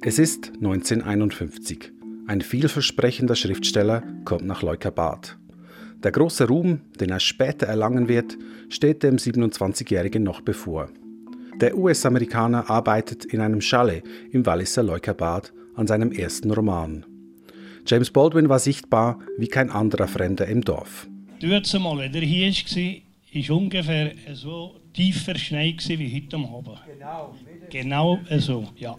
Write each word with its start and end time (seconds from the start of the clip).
Es 0.00 0.20
ist 0.20 0.52
1951. 0.54 1.90
Ein 2.28 2.40
vielversprechender 2.40 3.34
Schriftsteller 3.34 4.04
kommt 4.24 4.46
nach 4.46 4.62
Leukerbad. 4.62 5.36
Der 6.04 6.12
große 6.12 6.46
Ruhm, 6.46 6.82
den 7.00 7.10
er 7.10 7.18
später 7.18 7.66
erlangen 7.66 8.06
wird, 8.06 8.38
steht 8.68 9.02
dem 9.02 9.16
27-Jährigen 9.16 10.22
noch 10.22 10.40
bevor. 10.40 10.88
Der 11.60 11.76
US-Amerikaner 11.76 12.70
arbeitet 12.70 13.24
in 13.24 13.40
einem 13.40 13.60
Chalet 13.60 14.04
im 14.30 14.46
Walliser 14.46 14.84
Leukerbad 14.84 15.52
an 15.74 15.88
seinem 15.88 16.12
ersten 16.12 16.52
Roman. 16.52 17.04
James 17.84 18.12
Baldwin 18.12 18.48
war 18.48 18.60
sichtbar 18.60 19.18
wie 19.36 19.48
kein 19.48 19.68
anderer 19.68 20.06
Fremder 20.06 20.46
im 20.46 20.60
Dorf. 20.60 21.08
Dort 21.40 21.74
mal, 21.80 21.98
wenn 21.98 22.14
er 22.14 22.20
hier 22.20 22.52
war, 22.52 23.48
war 23.48 23.56
ungefähr 23.56 24.12
so 24.32 24.80
tief 24.94 25.24
verschneit 25.24 25.88
wie 25.88 26.22
heute 26.22 26.36
Abend. 26.36 26.78
Genau. 26.86 27.34
Genau 27.70 28.20
so, 28.38 28.68
ja. 28.76 28.96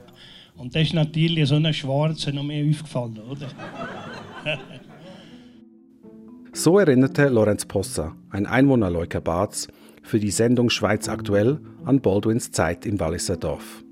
Und 0.59 0.75
das 0.75 0.83
ist 0.83 0.93
natürlich 0.93 1.47
so 1.47 1.55
eine 1.55 1.73
Schwarze 1.73 2.33
noch 2.33 2.43
mehr 2.43 2.69
aufgefallen, 2.69 3.17
oder? 3.29 3.47
so 6.53 6.77
erinnerte 6.77 7.29
Lorenz 7.29 7.65
Possa, 7.65 8.17
ein 8.29 8.45
Einwohner 8.45 8.89
Leukerbads, 8.89 9.69
für 10.03 10.19
die 10.19 10.31
Sendung 10.31 10.69
Schweiz 10.69 11.07
aktuell 11.07 11.59
an 11.85 12.01
Baldwins 12.01 12.51
Zeit 12.51 12.85
im 12.85 12.99
Walliser 12.99 13.37
Dorf. 13.37 13.85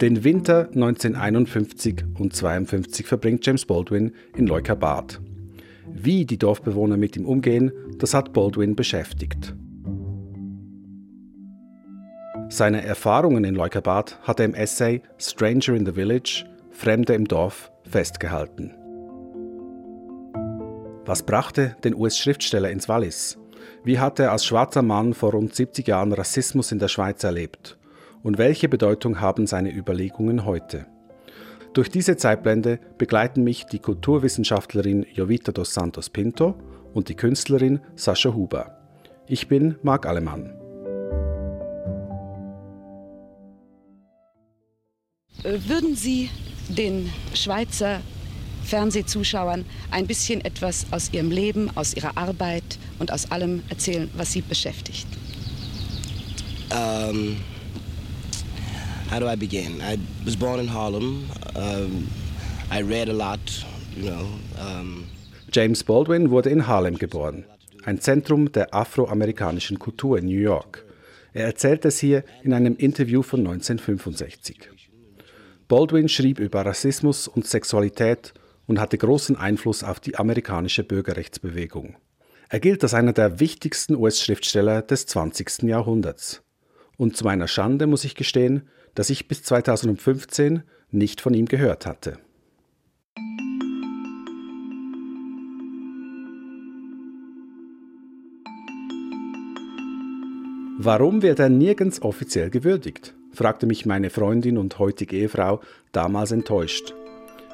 Den 0.00 0.22
Winter 0.22 0.68
1951 0.68 2.04
und 2.18 2.34
52 2.34 3.06
verbringt 3.06 3.44
James 3.44 3.66
Baldwin 3.66 4.12
in 4.36 4.46
Leukerbad. 4.46 5.20
Wie 5.92 6.24
die 6.24 6.38
Dorfbewohner 6.38 6.96
mit 6.96 7.16
ihm 7.16 7.26
umgehen, 7.26 7.72
das 7.98 8.14
hat 8.14 8.32
Baldwin 8.32 8.76
beschäftigt. 8.76 9.56
Seine 12.52 12.84
Erfahrungen 12.84 13.44
in 13.44 13.54
Leukerbad 13.54 14.18
hat 14.22 14.40
er 14.40 14.46
im 14.46 14.54
Essay 14.54 15.02
Stranger 15.18 15.74
in 15.74 15.86
the 15.86 15.92
Village, 15.92 16.44
Fremde 16.72 17.14
im 17.14 17.28
Dorf, 17.28 17.70
festgehalten. 17.84 18.74
Was 21.04 21.22
brachte 21.22 21.76
den 21.84 21.94
US-Schriftsteller 21.94 22.68
ins 22.68 22.88
Wallis? 22.88 23.38
Wie 23.84 24.00
hat 24.00 24.18
er 24.18 24.32
als 24.32 24.44
schwarzer 24.44 24.82
Mann 24.82 25.14
vor 25.14 25.30
rund 25.30 25.54
70 25.54 25.86
Jahren 25.86 26.12
Rassismus 26.12 26.72
in 26.72 26.80
der 26.80 26.88
Schweiz 26.88 27.22
erlebt? 27.22 27.78
Und 28.24 28.36
welche 28.36 28.68
Bedeutung 28.68 29.20
haben 29.20 29.46
seine 29.46 29.72
Überlegungen 29.72 30.44
heute? 30.44 30.86
Durch 31.72 31.88
diese 31.88 32.16
Zeitblende 32.16 32.80
begleiten 32.98 33.44
mich 33.44 33.66
die 33.66 33.78
Kulturwissenschaftlerin 33.78 35.06
Jovita 35.12 35.52
dos 35.52 35.72
Santos 35.72 36.10
Pinto 36.10 36.56
und 36.94 37.08
die 37.10 37.14
Künstlerin 37.14 37.78
Sascha 37.94 38.34
Huber. 38.34 38.76
Ich 39.28 39.46
bin 39.46 39.76
Marc 39.82 40.04
Allemann. 40.04 40.59
Würden 45.42 45.96
Sie 45.96 46.30
den 46.68 47.10
Schweizer 47.34 48.00
Fernsehzuschauern 48.64 49.64
ein 49.90 50.06
bisschen 50.06 50.44
etwas 50.44 50.86
aus 50.90 51.12
Ihrem 51.12 51.30
Leben, 51.30 51.70
aus 51.76 51.94
Ihrer 51.94 52.16
Arbeit 52.16 52.78
und 52.98 53.12
aus 53.12 53.30
allem 53.30 53.62
erzählen, 53.68 54.08
was 54.16 54.32
Sie 54.32 54.42
beschäftigt? 54.42 55.06
Um, 56.70 57.36
how 59.10 59.18
do 59.18 59.28
I 59.28 59.36
begin? 59.36 59.80
I 59.80 59.98
was 60.24 60.36
born 60.36 60.60
in 60.60 60.72
Harlem. 60.72 61.24
Um, 61.56 62.08
I 62.70 62.80
read 62.82 63.08
a 63.08 63.12
lot, 63.12 63.40
you 63.96 64.08
know. 64.08 64.26
Um, 64.60 65.04
James 65.52 65.82
Baldwin 65.82 66.30
wurde 66.30 66.50
in 66.50 66.68
Harlem 66.68 66.96
geboren, 66.96 67.44
ein 67.84 68.00
Zentrum 68.00 68.52
der 68.52 68.72
afroamerikanischen 68.72 69.80
Kultur 69.80 70.18
in 70.18 70.26
New 70.26 70.38
York. 70.38 70.84
Er 71.32 71.46
erzählt 71.46 71.84
es 71.84 71.98
hier 71.98 72.22
in 72.44 72.52
einem 72.52 72.76
Interview 72.76 73.22
von 73.22 73.40
1965. 73.40 74.68
Baldwin 75.70 76.08
schrieb 76.08 76.40
über 76.40 76.66
Rassismus 76.66 77.28
und 77.28 77.46
Sexualität 77.46 78.34
und 78.66 78.80
hatte 78.80 78.98
großen 78.98 79.36
Einfluss 79.36 79.84
auf 79.84 80.00
die 80.00 80.16
amerikanische 80.16 80.82
Bürgerrechtsbewegung. 80.82 81.94
Er 82.48 82.58
gilt 82.58 82.82
als 82.82 82.92
einer 82.92 83.12
der 83.12 83.38
wichtigsten 83.38 83.94
US-Schriftsteller 83.94 84.82
des 84.82 85.06
20. 85.06 85.62
Jahrhunderts. 85.62 86.42
Und 86.96 87.16
zu 87.16 87.22
meiner 87.22 87.46
Schande 87.46 87.86
muss 87.86 88.02
ich 88.02 88.16
gestehen, 88.16 88.68
dass 88.96 89.10
ich 89.10 89.28
bis 89.28 89.44
2015 89.44 90.64
nicht 90.90 91.20
von 91.20 91.34
ihm 91.34 91.46
gehört 91.46 91.86
hatte. 91.86 92.18
Warum 100.78 101.22
wird 101.22 101.38
er 101.38 101.48
nirgends 101.48 102.02
offiziell 102.02 102.50
gewürdigt? 102.50 103.14
Fragte 103.32 103.66
mich 103.66 103.86
meine 103.86 104.10
Freundin 104.10 104.58
und 104.58 104.78
heutige 104.78 105.16
Ehefrau 105.16 105.60
damals 105.92 106.32
enttäuscht. 106.32 106.94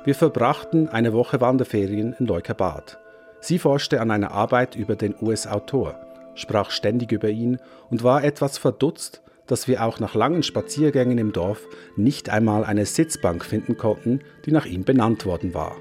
Wir 0.04 0.14
verbrachten 0.14 0.88
eine 0.88 1.12
Woche 1.12 1.40
Wanderferien 1.40 2.14
in 2.18 2.26
Leukerbad. 2.26 2.98
Sie 3.40 3.58
forschte 3.58 4.00
an 4.00 4.10
einer 4.10 4.30
Arbeit 4.30 4.76
über 4.76 4.96
den 4.96 5.14
US-Autor, 5.20 6.00
sprach 6.34 6.70
ständig 6.70 7.12
über 7.12 7.28
ihn 7.28 7.58
und 7.90 8.02
war 8.02 8.24
etwas 8.24 8.58
verdutzt, 8.58 9.22
dass 9.46 9.68
wir 9.68 9.84
auch 9.84 10.00
nach 10.00 10.14
langen 10.14 10.42
Spaziergängen 10.42 11.18
im 11.18 11.32
Dorf 11.32 11.66
nicht 11.96 12.30
einmal 12.30 12.64
eine 12.64 12.86
Sitzbank 12.86 13.44
finden 13.44 13.76
konnten, 13.76 14.20
die 14.44 14.52
nach 14.52 14.66
ihm 14.66 14.84
benannt 14.84 15.26
worden 15.26 15.54
war. 15.54 15.76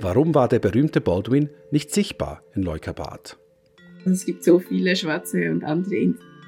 Warum 0.00 0.34
war 0.34 0.48
der 0.48 0.58
berühmte 0.58 1.00
Baldwin 1.00 1.50
nicht 1.70 1.92
sichtbar 1.92 2.42
in 2.54 2.62
Leukerbad? 2.62 3.38
Es 4.04 4.24
gibt 4.24 4.44
so 4.44 4.58
viele 4.58 4.94
schwarze 4.96 5.50
und 5.50 5.64
andere 5.64 5.96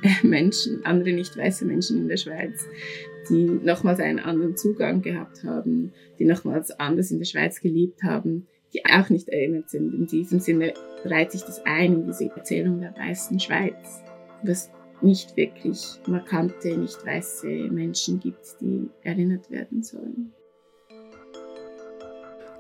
Menschen, 0.23 0.85
andere 0.85 1.13
nicht 1.13 1.37
weiße 1.37 1.65
Menschen 1.65 1.99
in 1.99 2.09
der 2.09 2.17
Schweiz, 2.17 2.67
die 3.29 3.45
nochmals 3.45 4.01
einen 4.01 4.19
anderen 4.19 4.57
Zugang 4.57 5.03
gehabt 5.03 5.45
haben, 5.45 5.93
die 6.19 6.25
nochmals 6.25 6.71
anders 6.73 7.11
in 7.11 7.19
der 7.19 7.27
Schweiz 7.27 7.61
gelebt 7.61 8.03
haben, 8.03 8.47
die 8.73 8.85
auch 8.85 9.09
nicht 9.11 9.29
erinnert 9.29 9.71
sind. 9.71 9.95
In 9.95 10.07
diesem 10.07 10.41
Sinne 10.41 10.75
reiht 11.05 11.33
sich 11.33 11.43
das 11.43 11.65
ein 11.65 11.95
in 11.95 12.07
diese 12.07 12.31
Erzählung 12.35 12.81
der 12.81 12.95
weißen 12.97 13.39
Schweiz, 13.41 14.03
was 14.43 14.71
nicht 15.03 15.37
wirklich 15.37 15.83
markante, 16.07 16.77
nicht 16.77 17.05
weiße 17.05 17.47
Menschen 17.47 18.21
gibt, 18.21 18.57
die 18.61 18.89
erinnert 19.03 19.51
werden 19.51 19.83
sollen. 19.83 20.33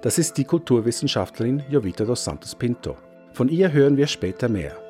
Das 0.02 0.18
ist 0.18 0.38
die 0.38 0.44
Kulturwissenschaftlerin 0.44 1.62
Jovita 1.68 2.04
dos 2.04 2.24
Santos 2.24 2.54
Pinto. 2.54 2.96
Von 3.34 3.48
ihr 3.48 3.70
hören 3.70 3.98
wir 3.98 4.06
später 4.06 4.48
mehr. 4.48 4.89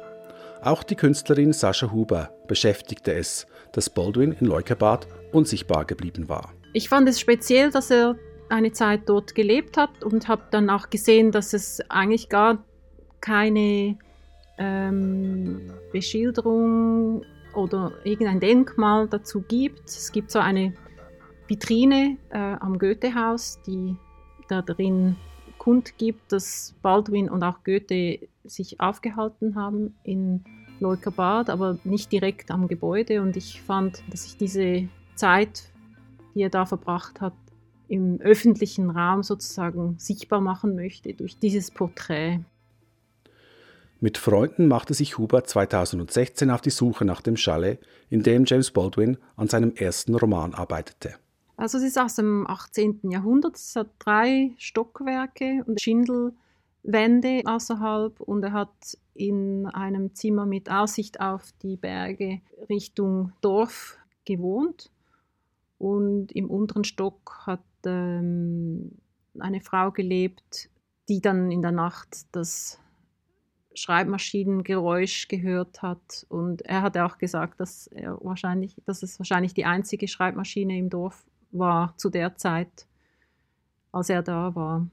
Auch 0.63 0.83
die 0.83 0.95
Künstlerin 0.95 1.55
Sascha 1.55 1.91
Huber 1.91 2.31
beschäftigte 2.47 3.15
es, 3.15 3.47
dass 3.73 3.89
Baldwin 3.89 4.33
in 4.33 4.47
Leukerbad 4.47 5.07
unsichtbar 5.33 5.87
geblieben 5.87 6.29
war. 6.29 6.53
Ich 6.75 6.91
fand 6.91 7.09
es 7.09 7.19
speziell, 7.19 7.71
dass 7.71 7.91
er 7.91 8.17
eine 8.51 8.73
Zeit 8.73 9.09
dort 9.09 9.35
gelebt 9.35 9.79
hat 9.79 10.05
und 10.05 10.29
habe 10.29 10.43
dann 10.51 10.69
auch 10.69 10.91
gesehen, 10.91 11.33
dass 11.33 11.55
es 11.55 11.81
eigentlich 11.89 12.29
gar 12.29 12.63
keine 13.23 13.97
ähm, 14.59 15.73
Beschilderung 15.93 17.25
oder 17.55 17.93
irgendein 18.05 18.41
Denkmal 18.41 19.09
dazu 19.09 19.41
gibt. 19.41 19.89
Es 19.89 20.13
gibt 20.13 20.31
so 20.31 20.41
eine 20.41 20.75
Vitrine 21.49 22.19
äh, 22.31 22.39
am 22.39 22.79
Goethehaus, 22.79 23.61
die 23.67 23.97
da 24.49 24.61
drin 24.61 25.17
kundgibt, 25.61 26.33
dass 26.33 26.75
Baldwin 26.81 27.29
und 27.29 27.43
auch 27.43 27.63
Goethe 27.65 28.19
sich 28.45 28.81
aufgehalten 28.81 29.57
haben 29.57 29.95
in 30.03 30.43
Leukerbad, 30.81 31.51
aber 31.51 31.79
nicht 31.85 32.11
direkt 32.11 32.51
am 32.51 32.67
Gebäude. 32.67 33.21
Und 33.21 33.37
ich 33.37 33.61
fand, 33.61 34.03
dass 34.11 34.25
ich 34.25 34.39
diese 34.39 34.89
Zeit, 35.17 35.71
die 36.35 36.41
er 36.41 36.49
da 36.49 36.65
verbracht 36.65 37.21
hat, 37.21 37.35
im 37.89 38.21
öffentlichen 38.23 38.89
Raum 38.89 39.23
sozusagen 39.23 39.97
sichtbar 39.99 40.41
machen 40.41 40.77
möchte 40.77 41.13
durch 41.13 41.39
dieses 41.39 41.71
Porträt. 41.71 42.41
Mit 44.01 44.17
Freunden 44.17 44.67
machte 44.67 44.95
sich 44.95 45.19
Huber 45.19 45.45
2016 45.45 46.51
auf 46.51 46.63
die 46.63 46.71
Suche 46.71 47.05
nach 47.05 47.21
dem 47.21 47.37
Chalet, 47.37 47.81
in 48.09 48.23
dem 48.23 48.47
James 48.47 48.71
Baldwin 48.71 49.19
an 49.37 49.49
seinem 49.49 49.75
ersten 49.75 50.15
Roman 50.15 50.55
arbeitete. 50.55 51.17
Also 51.61 51.77
es 51.77 51.85
ist 51.85 51.99
aus 51.99 52.15
dem 52.15 52.47
18. 52.47 53.01
Jahrhundert, 53.11 53.55
es 53.57 53.77
hat 53.77 53.89
drei 53.99 54.55
Stockwerke 54.57 55.63
und 55.67 55.79
Schindelwände 55.79 57.43
außerhalb 57.45 58.19
und 58.19 58.43
er 58.43 58.53
hat 58.55 58.97
in 59.13 59.67
einem 59.67 60.15
Zimmer 60.15 60.47
mit 60.47 60.71
Aussicht 60.71 61.21
auf 61.21 61.53
die 61.63 61.77
Berge 61.77 62.41
Richtung 62.71 63.33
Dorf 63.43 63.99
gewohnt. 64.25 64.91
Und 65.77 66.33
im 66.33 66.49
unteren 66.49 66.85
Stock 66.85 67.43
hat 67.47 67.61
ähm, 67.85 68.93
eine 69.39 69.61
Frau 69.61 69.91
gelebt, 69.91 70.71
die 71.11 71.21
dann 71.21 71.51
in 71.51 71.61
der 71.61 71.73
Nacht 71.73 72.25
das 72.33 72.79
Schreibmaschinengeräusch 73.75 75.29
gehört 75.29 75.83
hat. 75.83 76.25
Und 76.31 76.63
er 76.63 76.81
hat 76.81 76.97
auch 76.97 77.19
gesagt, 77.19 77.61
dass 77.61 77.87
er 77.89 78.19
wahrscheinlich, 78.23 78.77
dass 78.87 79.03
es 79.03 79.19
wahrscheinlich 79.21 79.53
die 79.53 79.67
einzige 79.67 80.09
Schreibmaschine 80.09 80.79
im 80.79 80.89
Dorf 80.89 81.27
war 81.53 81.95
zu 81.97 82.11
der 82.11 82.37
Zeit, 82.37 82.87
als 83.93 84.09
er 84.11 84.23
da 84.23 84.55
war. 84.55 84.87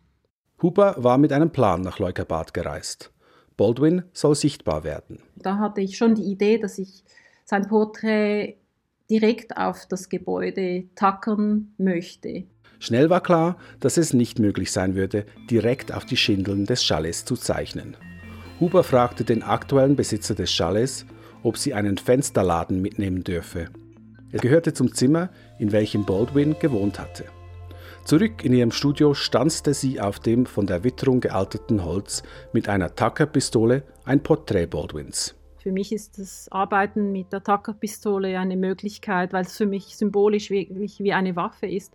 Huber 0.62 0.96
war 0.98 1.18
mit 1.18 1.32
einem 1.32 1.52
Plan 1.52 1.82
nach 1.82 2.00
Leukerbad 2.00 2.54
gereist. 2.54 3.12
Baldwin 3.58 4.04
soll 4.14 4.36
sichtbar 4.36 4.84
werden. 4.84 5.20
Da 5.36 5.58
hatte 5.58 5.82
ich 5.82 5.98
schon 5.98 6.16
die 6.16 6.32
Idee, 6.32 6.58
dass 6.58 6.78
ich 6.78 7.04
sein 7.46 7.68
Porträt 7.68 8.58
direkt 9.10 9.58
auf 9.58 9.88
das 9.88 10.10
Gebäude 10.10 10.86
tackern 10.96 11.74
möchte. 11.78 12.44
Schnell 12.80 13.10
war 13.10 13.22
klar, 13.22 13.58
dass 13.80 13.98
es 13.98 14.14
nicht 14.14 14.38
möglich 14.38 14.72
sein 14.72 14.96
würde, 14.96 15.26
direkt 15.50 15.92
auf 15.92 16.06
die 16.06 16.18
Schindeln 16.18 16.66
des 16.66 16.84
Chalets 16.84 17.26
zu 17.26 17.36
zeichnen. 17.36 17.98
Huber 18.60 18.84
fragte 18.84 19.24
den 19.24 19.44
aktuellen 19.44 19.96
Besitzer 19.96 20.36
des 20.36 20.52
Chalets, 20.52 21.06
ob 21.42 21.58
sie 21.58 21.74
einen 21.74 21.98
Fensterladen 21.98 22.82
mitnehmen 22.82 23.24
dürfe. 23.24 23.70
Er 24.32 24.40
gehörte 24.40 24.74
zum 24.74 24.94
Zimmer, 24.94 25.30
in 25.60 25.72
welchem 25.72 26.06
Baldwin 26.06 26.58
gewohnt 26.60 27.00
hatte. 27.00 27.26
Zurück 28.08 28.46
in 28.46 28.54
ihrem 28.54 28.72
Studio 28.72 29.14
stanzte 29.14 29.74
sie 29.74 30.00
auf 30.00 30.20
dem 30.20 30.46
von 30.46 30.66
der 30.66 30.86
Witterung 30.86 31.20
gealterten 31.20 31.84
Holz 31.84 32.24
mit 32.54 32.70
einer 32.70 32.96
Tucker-Pistole 32.96 33.84
ein 34.06 34.24
Porträt 34.24 34.68
Baldwins. 34.68 35.36
Für 35.58 35.74
mich 35.74 35.92
ist 35.92 36.18
das 36.18 36.48
Arbeiten 36.50 37.12
mit 37.12 37.34
der 37.34 37.44
Tucker-Pistole 37.44 38.40
eine 38.40 38.56
Möglichkeit, 38.56 39.34
weil 39.34 39.44
es 39.44 39.58
für 39.58 39.66
mich 39.66 39.98
symbolisch 39.98 40.50
wirklich 40.50 41.00
wie 41.02 41.12
eine 41.12 41.36
Waffe 41.36 41.68
ist, 41.68 41.94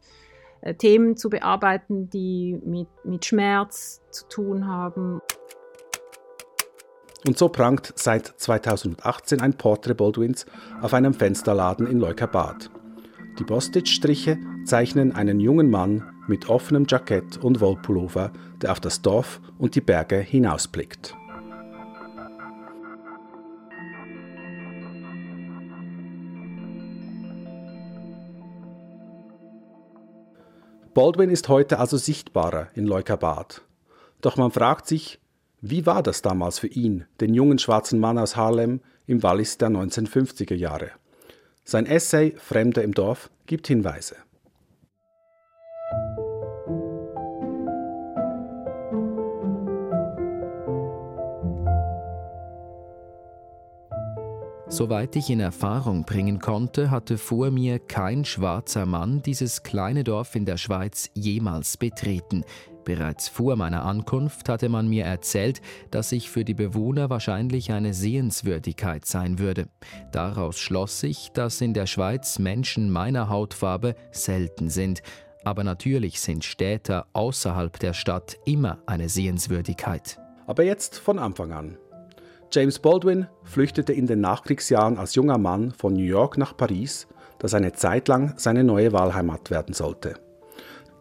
äh, 0.60 0.74
Themen 0.74 1.16
zu 1.16 1.30
bearbeiten, 1.30 2.10
die 2.10 2.60
mit, 2.62 2.88
mit 3.04 3.24
Schmerz 3.24 4.02
zu 4.10 4.28
tun 4.28 4.66
haben. 4.66 5.22
Und 7.26 7.38
so 7.38 7.48
prangt 7.48 7.94
seit 7.96 8.26
2018 8.26 9.40
ein 9.40 9.54
Portrait 9.54 9.96
Baldwins 9.96 10.44
auf 10.82 10.92
einem 10.92 11.14
Fensterladen 11.14 11.86
in 11.86 11.98
Leukerbad. 11.98 12.70
Die 13.38 13.44
Bostitch-Striche 13.44 14.38
zeichnen 14.64 15.12
einen 15.12 15.40
jungen 15.40 15.70
Mann 15.70 16.04
mit 16.26 16.48
offenem 16.48 16.86
Jackett 16.88 17.38
und 17.38 17.60
Wollpullover, 17.60 18.30
der 18.60 18.72
auf 18.72 18.80
das 18.80 19.02
Dorf 19.02 19.40
und 19.58 19.74
die 19.74 19.80
Berge 19.80 20.18
hinausblickt. 20.18 21.16
Baldwin 30.94 31.30
ist 31.30 31.48
heute 31.48 31.78
also 31.78 31.96
sichtbarer 31.96 32.68
in 32.74 32.86
Leukerbad. 32.86 33.62
Doch 34.20 34.36
man 34.36 34.50
fragt 34.50 34.86
sich, 34.86 35.20
wie 35.62 35.86
war 35.86 36.02
das 36.02 36.20
damals 36.20 36.58
für 36.58 36.66
ihn, 36.66 37.06
den 37.20 37.32
jungen 37.32 37.58
schwarzen 37.58 37.98
Mann 37.98 38.18
aus 38.18 38.36
Harlem 38.36 38.80
im 39.06 39.22
Wallis 39.22 39.56
der 39.56 39.70
1950er 39.70 40.54
Jahre? 40.54 40.90
Sein 41.64 41.86
Essay 41.86 42.34
Fremde 42.36 42.82
im 42.82 42.92
Dorf 42.92 43.30
gibt 43.46 43.68
Hinweise. 43.68 44.16
Soweit 54.66 55.14
ich 55.16 55.28
in 55.28 55.38
Erfahrung 55.38 56.04
bringen 56.04 56.38
konnte, 56.38 56.90
hatte 56.90 57.18
vor 57.18 57.50
mir 57.50 57.78
kein 57.78 58.24
schwarzer 58.24 58.86
Mann 58.86 59.22
dieses 59.22 59.62
kleine 59.62 60.02
Dorf 60.02 60.34
in 60.34 60.46
der 60.46 60.56
Schweiz 60.56 61.10
jemals 61.12 61.76
betreten. 61.76 62.42
Bereits 62.84 63.28
vor 63.28 63.56
meiner 63.56 63.84
Ankunft 63.84 64.48
hatte 64.48 64.68
man 64.68 64.88
mir 64.88 65.04
erzählt, 65.04 65.60
dass 65.90 66.12
ich 66.12 66.30
für 66.30 66.44
die 66.44 66.54
Bewohner 66.54 67.10
wahrscheinlich 67.10 67.72
eine 67.72 67.94
Sehenswürdigkeit 67.94 69.04
sein 69.04 69.38
würde. 69.38 69.68
Daraus 70.10 70.58
schloss 70.58 71.02
ich, 71.02 71.30
dass 71.32 71.60
in 71.60 71.74
der 71.74 71.86
Schweiz 71.86 72.38
Menschen 72.38 72.90
meiner 72.90 73.28
Hautfarbe 73.28 73.94
selten 74.10 74.68
sind. 74.68 75.02
Aber 75.44 75.64
natürlich 75.64 76.20
sind 76.20 76.44
Städter 76.44 77.06
außerhalb 77.12 77.78
der 77.78 77.92
Stadt 77.92 78.36
immer 78.44 78.78
eine 78.86 79.08
Sehenswürdigkeit. 79.08 80.18
Aber 80.46 80.64
jetzt 80.64 80.98
von 80.98 81.18
Anfang 81.18 81.52
an. 81.52 81.78
James 82.50 82.78
Baldwin 82.78 83.28
flüchtete 83.44 83.92
in 83.92 84.06
den 84.06 84.20
Nachkriegsjahren 84.20 84.98
als 84.98 85.14
junger 85.14 85.38
Mann 85.38 85.70
von 85.70 85.94
New 85.94 86.02
York 86.02 86.36
nach 86.36 86.56
Paris, 86.56 87.06
das 87.38 87.54
eine 87.54 87.72
Zeit 87.72 88.08
lang 88.08 88.34
seine 88.36 88.62
neue 88.62 88.92
Wahlheimat 88.92 89.50
werden 89.50 89.72
sollte. 89.72 90.14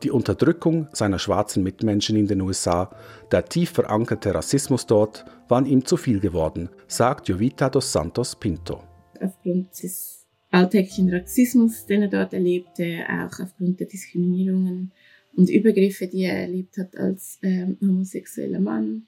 Die 0.04 0.10
Unterdrückung 0.10 0.88
seiner 0.94 1.20
schwarzen 1.20 1.62
Mitmenschen 1.62 2.16
in 2.16 2.26
den 2.26 2.42
USA, 2.42 2.90
der 3.32 3.46
tief 3.46 3.70
verankerte 3.70 4.34
Rassismus 4.34 4.88
dort, 4.88 5.26
waren 5.48 5.68
ihm 5.68 5.86
zu 5.86 5.96
viel 5.96 6.20
geworden, 6.20 6.70
sagt 6.88 7.30
Jovita 7.30 7.70
dos 7.70 7.92
Santos 7.92 8.36
Pinto. 8.36 8.84
Aufgrund 9.20 9.72
des 9.84 10.26
alltäglichen 10.50 11.14
Rassismus, 11.14 11.86
den 11.86 12.02
er 12.02 12.08
dort 12.08 12.34
erlebte, 12.34 13.06
auch 13.08 13.40
aufgrund 13.40 13.80
der 13.80 13.88
Diskriminierungen 13.88 14.92
und 15.36 15.52
Übergriffe, 15.52 16.08
die 16.08 16.24
er 16.24 16.42
erlebt 16.42 16.78
hat 16.80 16.98
als 16.98 17.38
ähm, 17.44 17.78
homosexueller 17.80 18.60
Mann, 18.60 19.04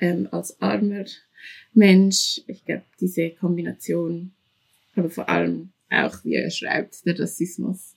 ähm, 0.00 0.26
als 0.32 0.60
armer 0.60 1.04
Mensch. 1.72 2.42
Ich 2.48 2.64
glaube, 2.64 2.82
diese 3.00 3.30
Kombination, 3.30 4.32
aber 4.96 5.08
vor 5.08 5.28
allem 5.28 5.70
auch, 5.88 6.24
wie 6.24 6.34
er 6.34 6.50
schreibt, 6.50 7.06
der 7.06 7.18
Rassismus, 7.18 7.95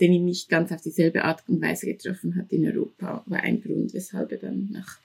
den 0.00 0.12
ihn 0.12 0.24
nicht 0.24 0.48
ganz 0.48 0.72
auf 0.72 0.80
dieselbe 0.80 1.24
Art 1.24 1.42
und 1.48 1.60
Weise 1.62 1.86
getroffen 1.86 2.36
hat 2.36 2.50
in 2.52 2.66
Europa, 2.66 3.22
war 3.26 3.40
ein 3.40 3.62
Grund, 3.62 3.92
weshalb 3.94 4.32
er 4.32 4.38
dann 4.38 4.68
nach 4.70 4.98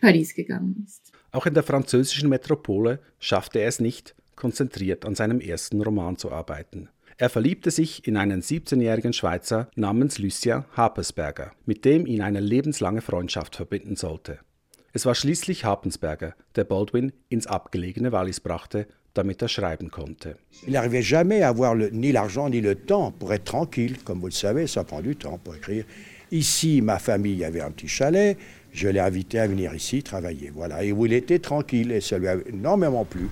Paris 0.00 0.34
gegangen 0.34 0.84
ist. 0.86 1.12
Auch 1.32 1.46
in 1.46 1.54
der 1.54 1.62
französischen 1.62 2.28
Metropole 2.28 3.00
schaffte 3.18 3.58
er 3.58 3.68
es 3.68 3.80
nicht, 3.80 4.14
konzentriert 4.36 5.04
an 5.04 5.14
seinem 5.14 5.40
ersten 5.40 5.82
Roman 5.82 6.16
zu 6.16 6.30
arbeiten. 6.30 6.88
Er 7.20 7.28
verliebte 7.28 7.72
sich 7.72 8.06
in 8.06 8.16
einen 8.16 8.42
17-jährigen 8.42 9.12
Schweizer 9.12 9.68
namens 9.74 10.18
Lucien 10.18 10.64
Hapersberger, 10.76 11.52
mit 11.66 11.84
dem 11.84 12.06
ihn 12.06 12.22
eine 12.22 12.38
lebenslange 12.38 13.00
Freundschaft 13.00 13.56
verbinden 13.56 13.96
sollte. 13.96 14.38
Es 14.92 15.04
war 15.04 15.14
schließlich 15.14 15.64
Hapensberger, 15.64 16.34
der 16.56 16.64
Baldwin 16.64 17.12
ins 17.28 17.46
abgelegene 17.46 18.10
Wallis 18.10 18.40
brachte, 18.40 18.86
damit 19.12 19.42
er 19.42 19.48
schreiben 19.48 19.90
konnte. 19.90 20.36
Il 20.66 20.72
n'arrivait 20.72 21.02
jamais 21.02 21.42
à 21.42 21.48
avoir 21.48 21.74
le, 21.74 21.90
ni 21.90 22.12
l'argent 22.12 22.48
ni 22.48 22.60
le 22.60 22.74
temps 22.74 23.12
pour 23.12 23.32
être 23.32 23.44
tranquille. 23.44 23.98
Comme 24.04 24.20
vous 24.20 24.28
le 24.28 24.32
savez, 24.32 24.66
ça 24.66 24.84
prend 24.84 25.02
du 25.02 25.16
temps 25.16 25.38
pour 25.38 25.54
écrire. 25.56 25.84
Ici, 26.30 26.80
ma 26.80 26.98
famille 26.98 27.44
avait 27.44 27.60
un 27.60 27.70
petit 27.70 27.88
chalet. 27.88 28.36
Je 28.72 28.88
l'ai 28.88 29.00
invité 29.00 29.40
à 29.40 29.46
venir 29.46 29.74
ici 29.74 30.02
travailler. 30.02 30.50
Voilà. 30.54 30.84
Et 30.84 30.92
où 30.92 31.04
il 31.04 31.12
était 31.12 31.38
tranquille 31.38 31.90
et 31.90 32.00
ça 32.00 32.18
lui 32.18 32.28
a 32.28 32.36
énormément 32.46 33.04
plu. 33.04 33.28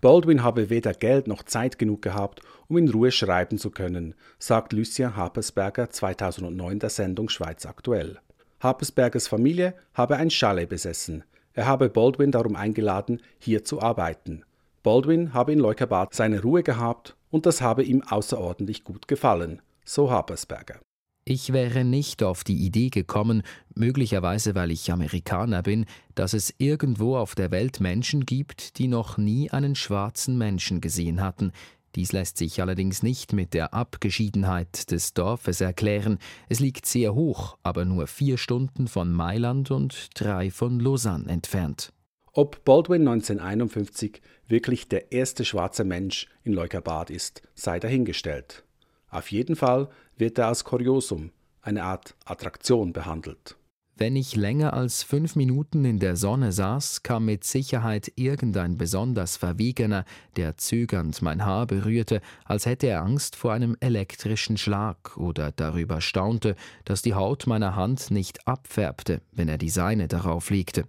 Baldwin 0.00 0.42
habe 0.42 0.68
weder 0.68 0.94
Geld 0.94 1.28
noch 1.28 1.44
Zeit 1.44 1.78
genug 1.78 2.02
gehabt, 2.02 2.40
um 2.68 2.76
in 2.76 2.88
Ruhe 2.88 3.12
schreiben 3.12 3.56
zu 3.56 3.70
können, 3.70 4.14
sagt 4.40 4.72
Lucien 4.72 5.14
Hapersberger 5.14 5.90
2009 5.90 6.80
der 6.80 6.90
Sendung 6.90 7.28
Schweiz 7.28 7.66
aktuell. 7.66 8.18
Hapersbergers 8.62 9.26
Familie 9.26 9.74
habe 9.92 10.16
ein 10.16 10.30
Chalet 10.30 10.68
besessen. 10.68 11.24
Er 11.52 11.66
habe 11.66 11.88
Baldwin 11.88 12.30
darum 12.30 12.54
eingeladen, 12.54 13.20
hier 13.40 13.64
zu 13.64 13.82
arbeiten. 13.82 14.44
Baldwin 14.84 15.34
habe 15.34 15.52
in 15.52 15.58
Leukerbad 15.58 16.14
seine 16.14 16.42
Ruhe 16.42 16.62
gehabt 16.62 17.16
und 17.30 17.44
das 17.44 17.60
habe 17.60 17.82
ihm 17.82 18.02
außerordentlich 18.02 18.84
gut 18.84 19.08
gefallen, 19.08 19.60
so 19.84 20.12
Hapersberger. 20.12 20.78
Ich 21.24 21.52
wäre 21.52 21.84
nicht 21.84 22.22
auf 22.22 22.44
die 22.44 22.64
Idee 22.64 22.90
gekommen, 22.90 23.42
möglicherweise 23.74 24.54
weil 24.54 24.70
ich 24.70 24.90
Amerikaner 24.90 25.62
bin, 25.62 25.86
dass 26.14 26.32
es 26.32 26.54
irgendwo 26.58 27.16
auf 27.16 27.34
der 27.34 27.50
Welt 27.50 27.80
Menschen 27.80 28.26
gibt, 28.26 28.78
die 28.78 28.88
noch 28.88 29.18
nie 29.18 29.50
einen 29.50 29.74
schwarzen 29.74 30.38
Menschen 30.38 30.80
gesehen 30.80 31.20
hatten, 31.20 31.52
dies 31.94 32.12
lässt 32.12 32.38
sich 32.38 32.60
allerdings 32.62 33.02
nicht 33.02 33.32
mit 33.32 33.52
der 33.52 33.74
Abgeschiedenheit 33.74 34.90
des 34.90 35.12
Dorfes 35.12 35.60
erklären. 35.60 36.18
Es 36.48 36.58
liegt 36.58 36.86
sehr 36.86 37.14
hoch, 37.14 37.58
aber 37.62 37.84
nur 37.84 38.06
vier 38.06 38.38
Stunden 38.38 38.88
von 38.88 39.12
Mailand 39.12 39.70
und 39.70 40.08
drei 40.14 40.50
von 40.50 40.80
Lausanne 40.80 41.28
entfernt. 41.28 41.92
Ob 42.32 42.64
Baldwin 42.64 43.06
1951 43.06 44.22
wirklich 44.48 44.88
der 44.88 45.12
erste 45.12 45.44
schwarze 45.44 45.84
Mensch 45.84 46.28
in 46.44 46.54
Leukerbad 46.54 47.10
ist, 47.10 47.42
sei 47.54 47.78
dahingestellt. 47.78 48.64
Auf 49.10 49.30
jeden 49.30 49.54
Fall 49.54 49.90
wird 50.16 50.38
er 50.38 50.48
als 50.48 50.64
Kuriosum, 50.64 51.30
eine 51.60 51.84
Art 51.84 52.14
Attraktion 52.24 52.94
behandelt. 52.94 53.56
Wenn 53.94 54.16
ich 54.16 54.36
länger 54.36 54.72
als 54.72 55.02
fünf 55.02 55.36
Minuten 55.36 55.84
in 55.84 55.98
der 55.98 56.16
Sonne 56.16 56.50
saß, 56.52 57.02
kam 57.02 57.26
mit 57.26 57.44
Sicherheit 57.44 58.10
irgendein 58.16 58.78
besonders 58.78 59.36
Verwegener, 59.36 60.06
der 60.36 60.56
zögernd 60.56 61.20
mein 61.20 61.44
Haar 61.44 61.66
berührte, 61.66 62.22
als 62.46 62.64
hätte 62.64 62.86
er 62.86 63.02
Angst 63.02 63.36
vor 63.36 63.52
einem 63.52 63.76
elektrischen 63.80 64.56
Schlag 64.56 65.16
oder 65.18 65.52
darüber 65.52 66.00
staunte, 66.00 66.56
dass 66.86 67.02
die 67.02 67.14
Haut 67.14 67.46
meiner 67.46 67.76
Hand 67.76 68.10
nicht 68.10 68.48
abfärbte, 68.48 69.20
wenn 69.30 69.50
er 69.50 69.58
die 69.58 69.68
Seine 69.68 70.08
darauf 70.08 70.48
legte. 70.48 70.86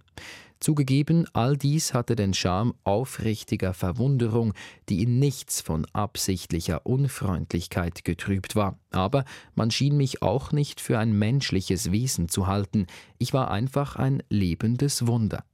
Zugegeben, 0.64 1.26
all 1.34 1.58
dies 1.58 1.92
hatte 1.92 2.16
den 2.16 2.32
Charme 2.32 2.72
aufrichtiger 2.84 3.74
Verwunderung, 3.74 4.54
die 4.88 5.02
in 5.02 5.18
nichts 5.18 5.60
von 5.60 5.86
absichtlicher 5.92 6.86
Unfreundlichkeit 6.86 8.02
getrübt 8.02 8.56
war. 8.56 8.78
Aber 8.90 9.26
man 9.54 9.70
schien 9.70 9.94
mich 9.98 10.22
auch 10.22 10.52
nicht 10.52 10.80
für 10.80 10.98
ein 10.98 11.18
menschliches 11.18 11.92
Wesen 11.92 12.30
zu 12.30 12.46
halten. 12.46 12.86
Ich 13.18 13.34
war 13.34 13.50
einfach 13.50 13.96
ein 13.96 14.22
lebendes 14.30 15.06
Wunder. 15.06 15.44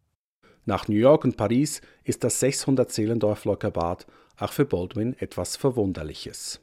Nach 0.64 0.86
New 0.86 0.94
York 0.94 1.24
und 1.24 1.36
Paris 1.36 1.80
ist 2.04 2.22
das 2.22 2.38
600 2.38 2.92
Seelendorf 2.92 3.44
Leukerbad 3.44 4.06
auch 4.38 4.52
für 4.52 4.64
Baldwin 4.64 5.16
etwas 5.18 5.56
Verwunderliches. 5.56 6.60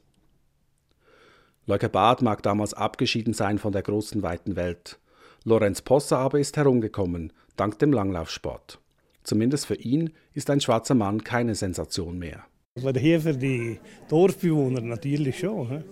Leukerbad 1.66 2.22
mag 2.22 2.42
damals 2.42 2.72
abgeschieden 2.72 3.34
sein 3.34 3.58
von 3.58 3.72
der 3.72 3.82
großen 3.82 4.22
weiten 4.22 4.56
Welt. 4.56 4.98
Lorenz 5.44 5.82
Posser 5.82 6.18
aber 6.18 6.40
ist 6.40 6.56
herumgekommen, 6.56 7.30
dank 7.58 7.78
dem 7.78 7.92
Langlaufsport. 7.92 8.80
Zumindest 9.22 9.66
für 9.66 9.74
ihn 9.74 10.10
ist 10.32 10.48
ein 10.48 10.60
schwarzer 10.60 10.94
Mann 10.94 11.22
keine 11.22 11.54
Sensation 11.54 12.18
mehr. 12.18 12.44
Aber 12.76 12.98
hier 12.98 13.20
für 13.20 13.34
die 13.34 13.78
Dorfbewohner 14.08 14.80
natürlich 14.80 15.40
schon. 15.40 15.84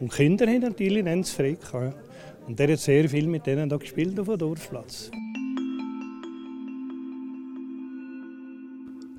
Und 0.00 0.12
Kinder 0.12 0.46
haben 0.46 0.60
natürlich 0.60 1.06
einen 1.06 1.24
Frick. 1.24 1.60
Und 2.46 2.58
der 2.58 2.72
hat 2.72 2.78
sehr 2.78 3.08
viel 3.08 3.26
mit 3.26 3.46
denen 3.46 3.68
da 3.68 3.76
gespielt 3.76 4.18
auf 4.18 4.28
dem 4.28 4.38
Dorfplatz. 4.38 5.10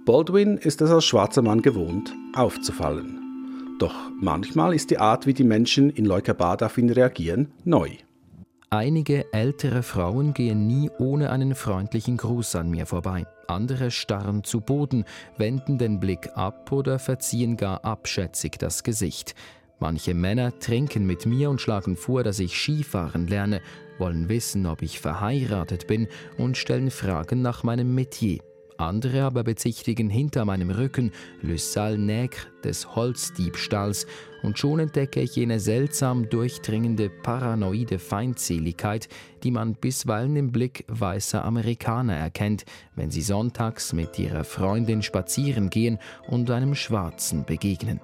Baldwin 0.06 0.58
ist 0.58 0.82
es 0.82 0.92
als 0.92 1.06
schwarzer 1.06 1.42
Mann 1.42 1.62
gewohnt, 1.62 2.14
aufzufallen. 2.36 3.78
Doch 3.80 3.96
manchmal 4.20 4.74
ist 4.74 4.90
die 4.90 4.98
Art, 4.98 5.26
wie 5.26 5.34
die 5.34 5.46
Menschen 5.46 5.90
in 5.90 6.06
Leukerbad 6.06 6.64
auf 6.64 6.78
ihn 6.78 6.90
reagieren, 6.90 7.52
neu. 7.64 7.90
Einige 8.74 9.32
ältere 9.34 9.84
Frauen 9.84 10.34
gehen 10.34 10.66
nie 10.66 10.90
ohne 10.98 11.30
einen 11.30 11.54
freundlichen 11.54 12.18
Gruß 12.18 12.56
an 12.56 12.72
mir 12.72 12.88
vorbei. 12.88 13.28
Andere 13.46 13.92
starren 13.92 14.44
zu 14.44 14.62
Boden, 14.62 15.06
wenden 15.38 15.78
den 15.78 16.00
Blick 16.00 16.32
ab 16.34 16.72
oder 16.72 16.98
verziehen 16.98 17.56
gar 17.56 17.86
abschätzig 17.86 18.58
das 18.58 18.82
Gesicht. 18.82 19.36
Manche 19.78 20.16
Männer 20.16 20.58
trinken 20.58 21.06
mit 21.06 21.28
mir 21.28 21.52
und 21.52 21.62
schlagen 21.62 21.96
vor, 21.96 22.24
dass 22.24 22.40
ich 22.40 22.58
Skifahren 22.58 23.28
lerne, 23.28 23.62
wollen 24.00 24.28
wissen, 24.28 24.66
ob 24.66 24.82
ich 24.82 25.00
verheiratet 25.00 25.86
bin 25.86 26.08
und 26.40 26.58
stellen 26.58 26.90
Fragen 26.90 27.44
nach 27.44 27.62
meinem 27.62 27.94
Metier. 27.94 28.40
Andere 28.78 29.24
aber 29.24 29.44
bezichtigen 29.44 30.10
hinter 30.10 30.46
meinem 30.46 30.70
Rücken 30.70 31.12
Le 31.42 31.58
Sal 31.58 31.96
Nègre 31.96 32.48
des 32.64 32.96
Holzdiebstahls 32.96 34.08
und 34.42 34.60
schon 34.60 34.80
entdecke 34.80 35.22
ich 35.22 35.36
jene 35.36 35.60
seltsam 35.60 36.30
durchdringende 36.30 37.10
paranoide 37.10 38.00
Feindseligkeit, 38.00 39.08
die 39.44 39.52
man 39.52 39.76
bisweilen 39.76 40.36
im 40.36 40.52
Blick 40.52 40.86
weißer 40.88 41.44
Amerikaner 41.44 42.16
erkennt, 42.16 42.66
wenn 42.96 43.10
sie 43.10 43.22
sonntags 43.22 43.94
mit 43.94 44.20
ihrer 44.20 44.44
Freundin 44.44 45.02
spazieren 45.02 45.70
gehen 45.70 46.00
und 46.28 46.52
einem 46.52 46.76
Schwarzen 46.76 47.46
begegnen. 47.46 48.00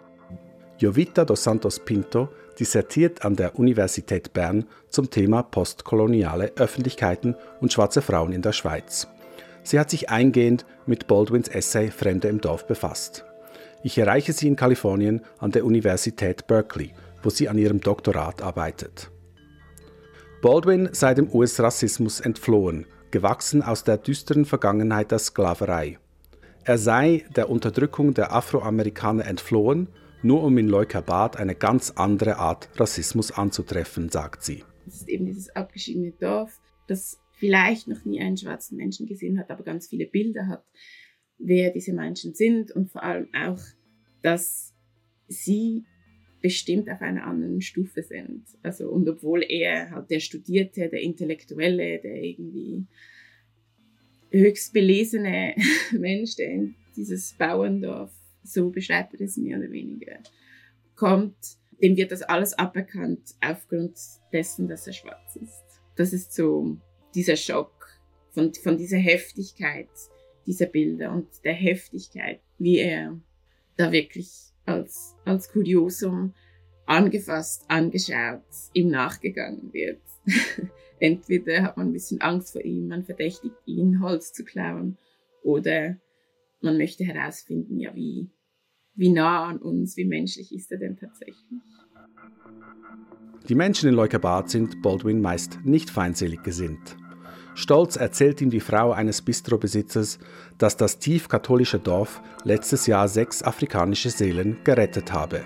Jovita 0.80 1.26
dos 1.26 1.44
Santos 1.44 1.80
Pinto 1.80 2.30
dissertiert 2.58 3.26
an 3.26 3.36
der 3.36 3.60
Universität 3.60 4.32
Bern 4.32 4.66
zum 4.90 5.10
Thema 5.10 5.44
postkoloniale 5.44 6.54
Öffentlichkeiten 6.56 7.36
und 7.60 7.74
schwarze 7.74 8.02
Frauen 8.02 8.32
in 8.32 8.42
der 8.42 8.54
Schweiz. 8.54 9.08
Sie 9.70 9.80
hat 9.80 9.92
sich 9.92 10.10
eingehend 10.10 10.66
mit 10.88 11.06
Baldwins 11.06 11.48
Essay 11.48 11.92
Fremde 11.92 12.28
im 12.28 12.42
Dorf 12.42 12.66
befasst. 12.66 13.24
Ich 13.84 14.00
erreiche 14.00 14.34
sie 14.34 14.48
in 14.48 14.56
Kalifornien 14.56 15.22
an 15.38 15.52
der 15.52 15.64
Universität 15.64 16.48
Berkeley, 16.48 16.96
wo 17.22 17.30
sie 17.30 17.50
an 17.50 17.60
ihrem 17.60 17.80
Doktorat 17.80 18.42
arbeitet. 18.42 19.12
Baldwin 20.42 20.90
sei 20.92 21.14
dem 21.14 21.32
US-Rassismus 21.32 22.20
entflohen, 22.20 22.88
gewachsen 23.12 23.62
aus 23.62 23.84
der 23.84 23.98
düsteren 23.98 24.46
Vergangenheit 24.46 25.12
der 25.12 25.20
Sklaverei. 25.20 26.00
Er 26.64 26.80
sei 26.80 27.24
der 27.36 27.52
Unterdrückung 27.52 28.16
der 28.16 28.34
Afroamerikaner 28.34 29.28
entflohen, 29.28 29.90
nur 30.24 30.42
um 30.42 30.58
in 30.58 30.68
Leukerbad 30.68 31.38
eine 31.38 31.54
ganz 31.54 31.92
andere 31.92 32.38
Art 32.38 32.70
Rassismus 32.78 33.32
anzutreffen, 33.32 34.10
sagt 34.10 34.42
sie. 34.44 34.64
Es 34.88 34.96
ist 34.96 35.10
eben 35.10 35.28
dieses 35.28 35.56
abgeschiedene 35.56 36.14
Dorf, 36.14 36.60
das 36.88 37.20
vielleicht 37.39 37.88
noch 37.88 38.05
nie 38.05 38.19
einen 38.19 38.38
schwarzen 38.38 38.77
Menschen 38.77 39.08
gesehen 39.08 39.39
hat, 39.39 39.50
aber 39.50 39.63
ganz 39.63 39.88
viele 39.88 40.05
Bilder 40.05 40.48
hat, 40.48 40.65
wer 41.38 41.72
diese 41.72 41.93
Menschen 41.93 42.36
sind 42.36 42.72
und 42.72 42.91
vor 42.91 43.01
allem 43.03 43.29
auch, 43.34 43.62
dass 44.22 44.74
sie 45.27 45.86
bestimmt 46.41 46.89
auf 46.89 47.01
einer 47.01 47.25
anderen 47.25 47.62
Stufe 47.62 48.03
sind. 48.03 48.43
Also, 48.62 48.89
und 48.89 49.08
obwohl 49.08 49.43
er 49.43 49.91
halt 49.91 50.10
der 50.10 50.19
Studierte, 50.19 50.89
der 50.89 51.01
Intellektuelle, 51.01 52.00
der 52.00 52.24
irgendwie 52.24 52.86
höchst 54.31 54.74
belesene 54.74 55.55
Mensch, 55.91 56.36
der 56.36 56.50
in 56.51 56.75
dieses 56.96 57.34
Bauerndorf, 57.34 58.12
so 58.43 58.69
beschreibt 58.69 59.13
er 59.13 59.22
es 59.22 59.38
mehr 59.38 59.58
oder 59.58 59.72
weniger, 59.72 60.19
kommt, 60.96 61.38
dem 61.81 61.96
wird 61.96 62.12
das 62.12 62.22
alles 62.22 62.53
aberkannt 62.53 63.36
aufgrund 63.41 63.98
dessen, 64.34 64.67
dass 64.67 64.88
er 64.88 64.93
schwarz 64.93 65.38
ist. 65.38 65.63
Das 65.96 66.13
ist 66.13 66.34
so 66.34 66.77
dieser 67.16 67.36
Schock, 67.36 68.00
von, 68.32 68.54
von 68.54 68.78
dieser 68.78 68.98
Heftigkeit 68.98 69.89
dieser 70.46 70.66
Bilder 70.66 71.12
und 71.12 71.28
der 71.44 71.54
Heftigkeit, 71.54 72.42
wie 72.58 72.80
er 72.80 73.20
da 73.78 73.92
wirklich 73.92 74.28
als, 74.66 75.16
als 75.24 75.51
Kuriosum 75.51 76.34
angefasst, 76.88 77.66
angeschaut, 77.68 78.42
ihm 78.74 78.89
nachgegangen 78.89 79.72
wird. 79.74 80.01
Entweder 81.00 81.62
hat 81.62 81.78
man 81.78 81.89
ein 81.89 81.94
bisschen 81.94 82.20
Angst 82.22 82.54
vor 82.54 82.66
ihm, 82.66 82.88
man 82.88 83.04
verdächtigt 83.04 83.56
ihn, 83.66 84.01
Holz 84.01 84.34
zu 84.34 84.44
klauen, 84.44 84.98
oder 85.44 85.98
man 86.62 86.78
möchte 86.78 87.04
herausfinden, 87.04 87.80
ja, 87.80 87.96
wie, 87.96 88.28
wie 88.96 89.10
nah 89.10 89.46
an 89.46 89.60
uns, 89.60 89.98
wie 89.98 90.06
menschlich 90.06 90.51
ist 90.51 90.72
er 90.72 90.80
denn 90.80 90.98
tatsächlich. 90.98 91.62
Die 93.48 93.56
Menschen 93.56 93.90
in 93.90 93.96
Leukerbad 93.96 94.50
sind 94.50 94.82
Baldwin 94.82 95.22
meist 95.22 95.60
nicht 95.64 95.90
feindselig 95.90 96.44
gesinnt. 96.44 96.98
Stolz 97.56 97.96
erzählt 97.96 98.42
ihm 98.42 98.52
die 98.52 98.60
Frau 98.60 98.92
eines 98.92 99.22
Bistrobesitzers, 99.22 100.20
dass 100.58 100.78
das 100.78 101.00
tiefkatholische 101.00 101.80
Dorf 101.80 102.22
letztes 102.44 102.88
Jahr 102.88 103.08
sechs 103.08 103.44
afrikanische 103.44 104.12
Seelen 104.12 104.58
gerettet 104.64 105.12
habe. 105.12 105.42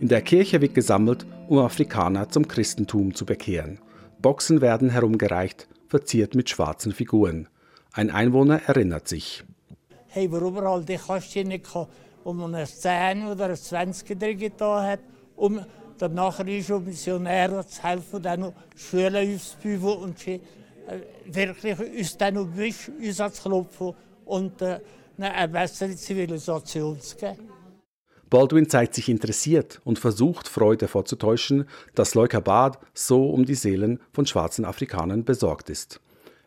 In 0.00 0.08
der 0.08 0.22
Kirche 0.22 0.60
wird 0.60 0.74
gesammelt, 0.74 1.26
um 1.48 1.58
Afrikaner 1.58 2.28
zum 2.28 2.46
Christentum 2.46 3.14
zu 3.14 3.24
bekehren. 3.24 3.80
Boxen 4.20 4.60
werden 4.60 4.90
herumgereicht, 4.90 5.68
verziert 5.86 6.34
mit 6.34 6.50
schwarzen 6.50 6.92
Figuren. 6.92 7.48
Ein 7.92 8.10
Einwohner 8.10 8.60
erinnert 8.66 9.08
sich. 9.08 9.44
Hey, 10.08 10.30
warum 10.30 10.58
all 10.58 10.84
die 10.84 10.96
Kasten 10.96 11.48
nicht 11.48 11.66
um 12.24 12.44
eine 12.44 12.66
10 12.66 13.26
oder 13.26 13.46
eine 13.46 13.54
20 13.54 14.18
drin 14.18 14.52
hat, 14.60 15.00
um 15.38 15.60
dann 15.98 16.14
nachher 16.14 16.46
ist 16.48 16.70
um 16.70 16.84
Missionäre 16.84 17.66
zu 17.66 17.82
helfen, 17.82 18.22
dann 18.22 18.52
Schulen 18.76 19.34
aufzubauen 19.34 20.02
und 20.02 20.28
äh, 20.28 20.40
wirklich 21.26 21.78
uns 21.78 22.16
dann 22.16 22.36
um 22.36 22.52
uns 22.52 23.20
anzuklopfen 23.20 23.94
und 24.24 24.62
äh, 24.62 24.80
eine 25.18 25.48
bessere 25.48 25.96
Zivilisation 25.96 27.00
zu 27.00 27.16
geben. 27.16 27.48
Baldwin 28.30 28.68
zeigt 28.68 28.94
sich 28.94 29.08
interessiert 29.08 29.80
und 29.84 29.98
versucht 29.98 30.48
Freude 30.48 30.86
vorzutäuschen, 30.86 31.66
dass 31.94 32.14
Leukabad 32.14 32.78
so 32.92 33.30
um 33.30 33.46
die 33.46 33.54
Seelen 33.54 34.00
von 34.12 34.26
schwarzen 34.26 34.66
Afrikanern 34.66 35.24
besorgt 35.24 35.70
ist. 35.70 36.00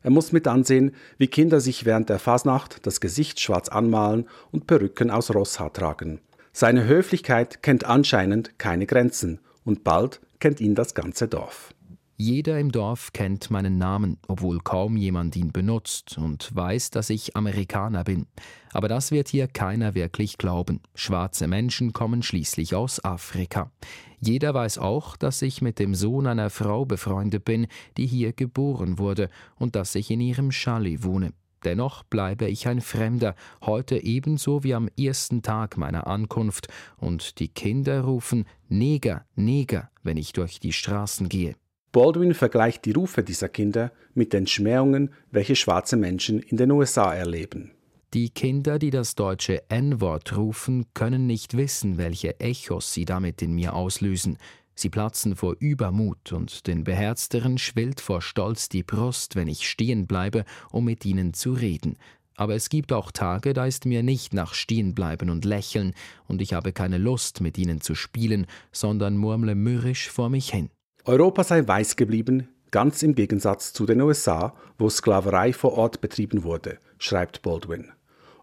Er 0.03 0.12
muss 0.12 0.31
mit 0.31 0.48
ansehen, 0.48 0.95
wie 1.17 1.27
Kinder 1.27 1.60
sich 1.60 1.86
während 1.86 2.10
der 2.10 2.19
Fasnacht 2.19 2.86
das 2.86 3.01
Gesicht 3.01 3.39
schwarz 3.39 3.67
anmalen 3.69 4.27
und 4.51 4.67
Perücken 4.67 5.12
aus 5.12 5.33
Rosshaar 5.33 5.74
tragen. 5.74 6.21
Seine 6.53 6.86
Höflichkeit 6.86 7.63
kennt 7.63 7.86
anscheinend 7.86 8.60
keine 8.60 8.86
Grenzen 8.86 9.39
und 9.63 9.84
bald 9.84 10.22
kennt 10.39 10.60
ihn 10.60 10.75
das 10.75 10.93
ganze 10.93 11.27
Dorf. 11.27 11.74
Jeder 12.17 12.60
im 12.60 12.72
Dorf 12.72 13.13
kennt 13.13 13.50
meinen 13.50 13.79
Namen, 13.79 14.20
obwohl 14.27 14.60
kaum 14.60 14.96
jemand 14.96 15.36
ihn 15.36 15.51
benutzt 15.51 16.20
und 16.20 16.55
weiß, 16.55 16.91
dass 16.91 17.10
ich 17.10 17.36
Amerikaner 17.36 18.03
bin. 18.03 18.27
Aber 18.74 18.88
das 18.88 19.10
wird 19.10 19.27
hier 19.27 19.48
keiner 19.48 19.96
wirklich 19.96 20.38
glauben. 20.38 20.81
Schwarze 20.93 21.48
Menschen 21.48 21.93
kommen 21.93 22.22
schließlich 22.22 22.75
aus 22.75 23.03
Afrika. 23.03 23.72
Jeder 24.20 24.53
weiß 24.53 24.77
auch, 24.77 25.17
dass 25.17 25.41
ich 25.41 25.63
mit 25.63 25.79
dem 25.79 25.96
Sohn 25.96 26.27
einer 26.27 26.51
Frau 26.51 26.86
befreundet 26.86 27.43
bin, 27.43 27.65
die 27.98 28.05
hier 28.05 28.34
geboren 28.34 29.00
wurde 29.00 29.29
und 29.58 29.75
dass 29.75 29.96
ich 29.96 30.12
in 30.12 30.22
ihrem 30.22 30.51
Chalet 30.51 31.03
wohne. 31.03 31.34
Dennoch 31.63 32.03
bleibe 32.03 32.48
ich 32.48 32.68
ein 32.68 32.82
Fremder, 32.82 33.36
heute 33.62 34.03
ebenso 34.03 34.63
wie 34.63 34.74
am 34.74 34.89
ersten 34.98 35.41
Tag 35.41 35.77
meiner 35.77 36.08
Ankunft, 36.08 36.68
und 36.98 37.39
die 37.39 37.50
Kinder 37.50 38.01
rufen 38.01 38.46
Neger, 38.68 39.25
Neger, 39.36 39.91
wenn 40.03 40.18
ich 40.18 40.34
durch 40.34 40.60
die 40.60 40.74
Straßen 40.74 41.30
gehe. 41.30 41.56
Baldwin 41.91 42.34
vergleicht 42.34 42.86
die 42.86 42.94
Rufe 42.94 43.22
dieser 43.22 43.50
Kinder 43.50 43.91
mit 44.13 44.34
den 44.34 44.48
Schmähungen, 44.48 45.13
welche 45.30 45.56
schwarze 45.56 45.98
Menschen 45.98 46.39
in 46.39 46.58
den 46.58 46.72
USA 46.72 47.13
erleben. 47.13 47.72
Die 48.13 48.30
Kinder, 48.30 48.77
die 48.77 48.89
das 48.89 49.15
deutsche 49.15 49.70
N-Wort 49.70 50.36
rufen, 50.36 50.86
können 50.94 51.27
nicht 51.27 51.56
wissen, 51.56 51.98
welche 51.98 52.39
Echos 52.41 52.94
sie 52.94 53.06
damit 53.06 53.41
in 53.41 53.53
mir 53.53 53.74
auslösen. 53.74 54.38
Sie 54.81 54.89
platzen 54.89 55.35
vor 55.35 55.57
Übermut 55.59 56.31
und 56.31 56.65
den 56.65 56.83
Beherzteren 56.83 57.59
schwillt 57.59 58.01
vor 58.01 58.19
Stolz 58.19 58.67
die 58.67 58.81
Brust, 58.81 59.35
wenn 59.35 59.47
ich 59.47 59.69
stehen 59.69 60.07
bleibe, 60.07 60.43
um 60.71 60.85
mit 60.85 61.05
ihnen 61.05 61.35
zu 61.35 61.53
reden. 61.53 61.97
Aber 62.35 62.55
es 62.55 62.67
gibt 62.67 62.91
auch 62.91 63.11
Tage, 63.11 63.53
da 63.53 63.67
ist 63.67 63.85
mir 63.85 64.01
nicht 64.01 64.33
nach 64.33 64.55
Stehenbleiben 64.55 65.29
und 65.29 65.45
Lächeln, 65.45 65.93
und 66.27 66.41
ich 66.41 66.53
habe 66.53 66.73
keine 66.73 66.97
Lust, 66.97 67.41
mit 67.41 67.59
ihnen 67.59 67.79
zu 67.79 67.93
spielen, 67.93 68.47
sondern 68.71 69.17
murmle 69.17 69.53
mürrisch 69.53 70.09
vor 70.09 70.31
mich 70.31 70.50
hin. 70.50 70.71
Europa 71.05 71.43
sei 71.43 71.67
weiß 71.67 71.95
geblieben, 71.95 72.47
ganz 72.71 73.03
im 73.03 73.13
Gegensatz 73.13 73.73
zu 73.73 73.85
den 73.85 74.01
USA, 74.01 74.55
wo 74.79 74.89
Sklaverei 74.89 75.53
vor 75.53 75.73
Ort 75.73 76.01
betrieben 76.01 76.41
wurde, 76.41 76.79
schreibt 76.97 77.43
Baldwin. 77.43 77.91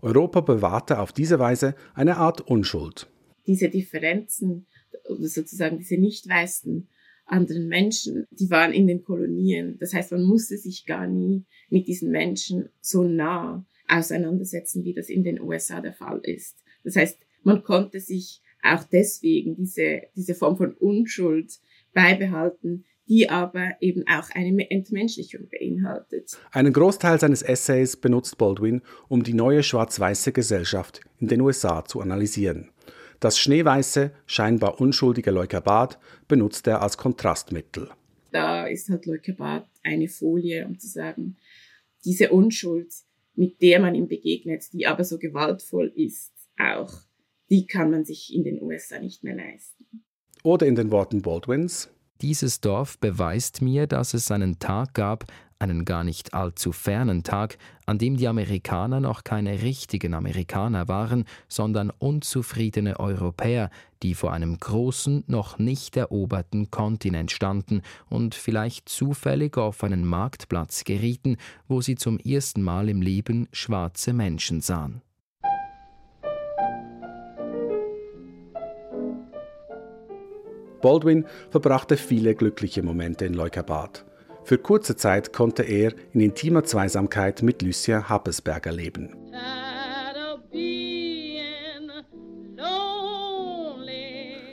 Europa 0.03 0.43
bewahrte 0.43 1.01
auf 1.01 1.11
diese 1.11 1.41
Weise 1.41 1.75
eine 1.95 2.17
Art 2.19 2.41
Unschuld. 2.43 3.09
Diese 3.45 3.71
Differenzen 3.71 4.69
oder 5.09 5.27
sozusagen 5.29 5.79
diese 5.79 5.97
nicht 5.97 6.29
weißen 6.29 6.89
anderen 7.27 7.69
Menschen, 7.69 8.27
die 8.31 8.51
waren 8.51 8.73
in 8.73 8.87
den 8.87 9.03
Kolonien. 9.03 9.77
Das 9.81 9.93
heißt, 9.93 10.13
man 10.13 10.25
musste 10.25 10.57
sich 10.57 10.87
gar 10.87 11.07
nie 11.07 11.45
mit 11.69 11.87
diesen 11.87 12.11
Menschen 12.11 12.71
so 12.81 13.05
nah 13.05 13.67
auseinandersetzen, 13.87 14.85
wie 14.85 14.95
das 14.95 15.09
in 15.09 15.25
den 15.25 15.41
USA 15.41 15.81
der 15.81 15.93
Fall 15.93 16.21
ist. 16.23 16.63
Das 16.85 16.97
heißt, 16.97 17.19
man 17.43 17.63
konnte 17.63 18.01
sich 18.01 18.43
auch 18.63 18.85
deswegen 18.85 19.57
diese, 19.57 20.03
diese 20.17 20.35
Form 20.35 20.57
von 20.57 20.75
Unschuld 20.75 21.59
beibehalten, 21.95 22.85
die 23.09 23.31
aber 23.31 23.73
eben 23.81 24.05
auch 24.07 24.29
eine 24.35 24.71
Entmenschlichung 24.71 25.49
beinhaltet. 25.49 26.39
Einen 26.51 26.73
Großteil 26.73 27.19
seines 27.19 27.43
Essays 27.43 27.97
benutzt 27.97 28.37
Baldwin, 28.37 28.83
um 29.09 29.23
die 29.23 29.33
neue 29.33 29.63
schwarz-weiße 29.63 30.33
Gesellschaft 30.33 31.01
in 31.19 31.29
den 31.29 31.41
USA 31.41 31.85
zu 31.85 32.01
analysieren. 32.01 32.69
Das 33.21 33.39
schneeweiße, 33.39 34.13
scheinbar 34.27 34.81
unschuldige 34.81 35.31
Leukerbad 35.31 35.99
benutzt 36.29 36.67
er 36.67 36.83
als 36.83 36.97
Kontrastmittel. 36.97 37.91
Da 38.31 38.67
ist 38.67 38.89
halt 38.89 39.07
Leukerbad 39.07 39.69
eine 39.83 40.09
Folie, 40.09 40.67
um 40.67 40.79
zu 40.79 40.87
sagen, 40.87 41.37
diese 42.05 42.31
Unschuld, 42.31 42.93
mit 43.35 43.61
der 43.61 43.81
man 43.81 43.95
ihm 43.95 44.09
begegnet, 44.09 44.73
die 44.73 44.87
aber 44.87 45.05
so 45.05 45.19
gewaltvoll 45.19 45.93
ist, 45.97 46.33
auch, 46.59 46.93
die 47.51 47.67
kann 47.67 47.91
man 47.91 48.05
sich 48.05 48.33
in 48.35 48.45
den 48.45 48.63
USA 48.63 48.99
nicht 48.99 49.25
mehr 49.25 49.35
leisten. 49.35 50.05
Oder 50.45 50.67
in 50.67 50.77
den 50.77 50.91
Worten 50.91 51.23
Baldwins, 51.23 51.91
dieses 52.21 52.61
Dorf 52.61 52.99
beweist 52.99 53.63
mir, 53.63 53.87
dass 53.87 54.15
es 54.15 54.31
einen 54.31 54.59
Tag 54.59 54.95
gab, 54.95 55.25
einen 55.59 55.85
gar 55.85 56.05
nicht 56.05 56.35
allzu 56.35 56.73
fernen 56.73 57.23
Tag, 57.23 57.59
an 57.87 57.99
dem 57.99 58.17
die 58.17 58.29
Amerikaner 58.29 59.01
noch 59.01 59.25
keine 59.25 59.63
richtigen 59.63 60.15
Amerikaner 60.15 60.89
waren, 60.89 61.25
sondern 61.49 61.91
unzufriedene 61.91 63.01
Europäer, 63.01 63.71
die 64.03 64.15
vor 64.15 64.33
einem 64.33 64.59
großen, 64.59 65.25
noch 65.27 65.59
nicht 65.59 65.97
eroberten 65.97 66.71
Kontinent 66.71 67.31
standen 67.31 67.83
und 68.09 68.35
vielleicht 68.35 68.89
zufällig 68.89 69.57
auf 69.57 69.83
einen 69.83 70.05
Marktplatz 70.05 70.85
gerieten, 70.85 71.37
wo 71.67 71.81
sie 71.81 71.97
zum 71.97 72.19
ersten 72.19 72.63
Mal 72.63 72.89
im 72.89 73.03
Leben 73.03 73.49
schwarze 73.53 74.13
Menschen 74.13 74.61
sahen. 74.61 75.03
Baldwin 80.81 81.27
verbrachte 81.51 81.97
viele 81.97 82.37
glückliche 82.37 82.85
Momente 82.85 83.25
in 83.25 83.35
Leukerbad. 83.35 84.05
Für 84.49 84.57
kurze 84.57 84.97
Zeit 84.97 85.35
konnte 85.35 85.63
er 85.63 85.93
in 86.15 86.23
intimer 86.23 86.65
Zweisamkeit 86.65 87.43
mit 87.43 87.61
Lucia 87.61 88.09
Happesberger 88.09 88.73
leben. 88.73 89.15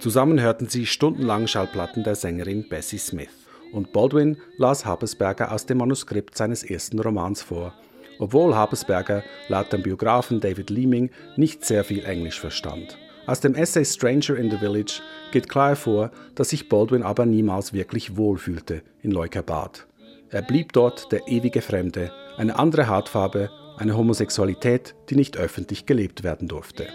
Zusammen 0.01 0.41
hörten 0.41 0.67
sie 0.67 0.85
stundenlang 0.85 1.47
Schallplatten 1.47 2.03
der 2.03 2.15
Sängerin 2.15 2.67
Bessie 2.67 2.97
Smith. 2.97 3.29
Und 3.71 3.93
Baldwin 3.93 4.35
las 4.57 4.85
Happesberger 4.85 5.53
aus 5.53 5.65
dem 5.65 5.77
Manuskript 5.77 6.35
seines 6.35 6.65
ersten 6.65 6.99
Romans 6.99 7.41
vor, 7.41 7.73
obwohl 8.19 8.53
Happesberger 8.53 9.23
laut 9.47 9.71
dem 9.71 9.81
Biografen 9.81 10.41
David 10.41 10.71
Leeming 10.71 11.09
nicht 11.37 11.63
sehr 11.63 11.85
viel 11.85 12.03
Englisch 12.03 12.41
verstand. 12.41 12.97
Aus 13.27 13.39
dem 13.39 13.55
Essay 13.55 13.83
Stranger 13.83 14.35
in 14.35 14.51
the 14.51 14.57
Village 14.57 15.01
geht 15.31 15.49
klar 15.49 15.69
hervor, 15.69 16.11
dass 16.35 16.49
sich 16.49 16.69
Baldwin 16.69 17.01
aber 17.01 17.25
niemals 17.25 17.73
wirklich 17.73 18.17
wohlfühlte 18.17 18.83
in 19.01 19.09
Leukerbad. 19.09 19.87
Er 20.29 20.43
blieb 20.43 20.73
dort 20.73 21.11
der 21.11 21.27
ewige 21.27 21.61
Fremde, 21.61 22.11
eine 22.37 22.59
andere 22.59 22.87
Hautfarbe, 22.87 23.49
eine 23.77 23.97
Homosexualität, 23.97 24.93
die 25.09 25.15
nicht 25.15 25.37
öffentlich 25.37 25.87
gelebt 25.87 26.23
werden 26.23 26.47
durfte. 26.47 26.87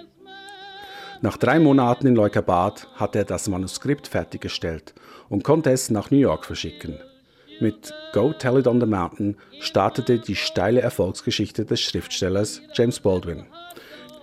Nach 1.21 1.37
drei 1.37 1.59
Monaten 1.59 2.07
in 2.07 2.15
Leukerbad 2.15 2.87
hatte 2.95 3.19
er 3.19 3.25
das 3.25 3.49
Manuskript 3.49 4.07
fertiggestellt 4.07 4.95
und 5.29 5.43
konnte 5.45 5.71
es 5.71 5.91
nach 5.91 6.11
New 6.11 6.19
York 6.19 6.47
verschicken. 6.47 6.99
Mit 7.61 7.93
Go 8.13 8.33
Tell 8.33 8.59
It 8.59 8.67
on 8.67 8.81
the 8.81 8.87
Mountain 8.87 9.37
startete 9.61 10.19
die 10.19 10.37
steile 10.37 10.81
Erfolgsgeschichte 10.81 11.67
des 11.67 11.81
Schriftstellers 11.81 12.63
James 12.73 13.01
Baldwin. 13.01 13.45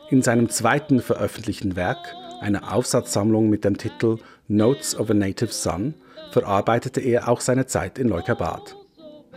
In 0.09 0.21
seinem 0.21 0.49
zweiten 0.49 1.01
veröffentlichten 1.01 1.75
Werk, 1.75 1.97
einer 2.39 2.73
Aufsatzsammlung 2.73 3.49
mit 3.49 3.65
dem 3.65 3.77
Titel 3.77 4.19
Notes 4.47 4.97
of 4.97 5.09
a 5.09 5.13
Native 5.13 5.51
Son, 5.51 5.95
verarbeitete 6.31 7.01
er 7.01 7.27
auch 7.27 7.41
seine 7.41 7.65
Zeit 7.65 7.99
in 7.99 8.07
Leukabad. 8.07 8.77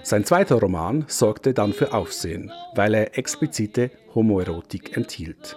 Sein 0.05 0.25
zweiter 0.25 0.61
Roman 0.61 1.05
sorgte 1.09 1.55
dann 1.55 1.73
für 1.73 1.93
Aufsehen, 1.93 2.53
weil 2.77 2.95
er 2.95 3.19
explizite 3.19 3.91
Homoerotik 4.15 4.97
enthielt. 4.97 5.57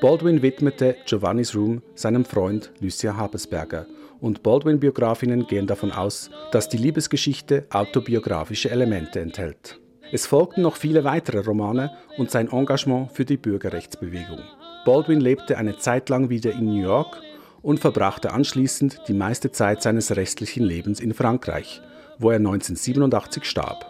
Baldwin 0.00 0.42
widmete 0.42 0.96
Giovanni's 1.06 1.54
Room 1.54 1.82
seinem 1.94 2.24
Freund 2.24 2.72
Lucia 2.80 3.16
Habesberger 3.16 3.86
und 4.20 4.42
Baldwin-Biografinnen 4.42 5.46
gehen 5.46 5.68
davon 5.68 5.92
aus, 5.92 6.30
dass 6.50 6.68
die 6.68 6.78
Liebesgeschichte 6.78 7.66
autobiografische 7.70 8.70
Elemente 8.70 9.20
enthält. 9.20 9.78
Es 10.10 10.26
folgten 10.26 10.62
noch 10.62 10.76
viele 10.76 11.04
weitere 11.04 11.40
Romane 11.40 11.90
und 12.16 12.30
sein 12.30 12.50
Engagement 12.50 13.12
für 13.12 13.24
die 13.24 13.36
Bürgerrechtsbewegung. 13.36 14.40
Baldwin 14.84 15.20
lebte 15.20 15.58
eine 15.58 15.76
Zeit 15.76 16.08
lang 16.08 16.30
wieder 16.30 16.52
in 16.52 16.66
New 16.66 16.80
York 16.80 17.20
und 17.60 17.78
verbrachte 17.78 18.32
anschließend 18.32 19.02
die 19.06 19.12
meiste 19.12 19.50
Zeit 19.50 19.82
seines 19.82 20.16
restlichen 20.16 20.64
Lebens 20.64 21.00
in 21.00 21.12
Frankreich, 21.12 21.82
wo 22.18 22.30
er 22.30 22.36
1987 22.36 23.44
starb. 23.44 23.86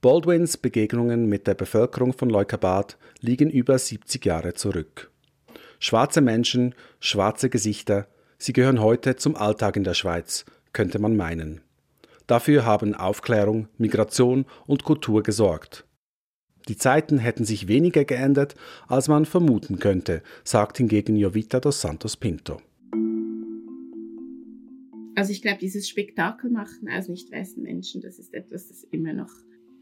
Baldwins 0.00 0.58
Begegnungen 0.58 1.26
mit 1.30 1.46
der 1.46 1.54
Bevölkerung 1.54 2.12
von 2.12 2.28
Leukabad 2.28 2.98
liegen 3.20 3.48
über 3.48 3.78
70 3.78 4.24
Jahre 4.24 4.52
zurück. 4.52 5.10
Schwarze 5.78 6.20
Menschen, 6.20 6.74
schwarze 7.00 7.50
Gesichter, 7.50 8.06
sie 8.38 8.52
gehören 8.52 8.80
heute 8.80 9.16
zum 9.16 9.36
Alltag 9.36 9.76
in 9.76 9.84
der 9.84 9.94
Schweiz, 9.94 10.44
könnte 10.72 10.98
man 10.98 11.16
meinen. 11.16 11.60
Dafür 12.26 12.64
haben 12.64 12.94
Aufklärung, 12.94 13.68
Migration 13.76 14.46
und 14.66 14.84
Kultur 14.84 15.22
gesorgt. 15.22 15.84
Die 16.68 16.76
Zeiten 16.76 17.18
hätten 17.18 17.44
sich 17.44 17.68
weniger 17.68 18.04
geändert, 18.04 18.54
als 18.88 19.08
man 19.08 19.26
vermuten 19.26 19.78
könnte, 19.78 20.22
sagt 20.44 20.78
hingegen 20.78 21.16
Jovita 21.16 21.60
dos 21.60 21.82
Santos 21.82 22.16
Pinto. 22.16 22.62
Also 25.16 25.30
ich 25.30 25.42
glaube, 25.42 25.58
dieses 25.60 25.88
Spektakel 25.88 26.50
machen 26.50 26.88
aus 26.88 27.08
nicht 27.08 27.30
weißen 27.30 27.62
Menschen, 27.62 28.00
das 28.00 28.18
ist 28.18 28.32
etwas, 28.32 28.68
das 28.68 28.82
immer 28.90 29.12
noch 29.12 29.30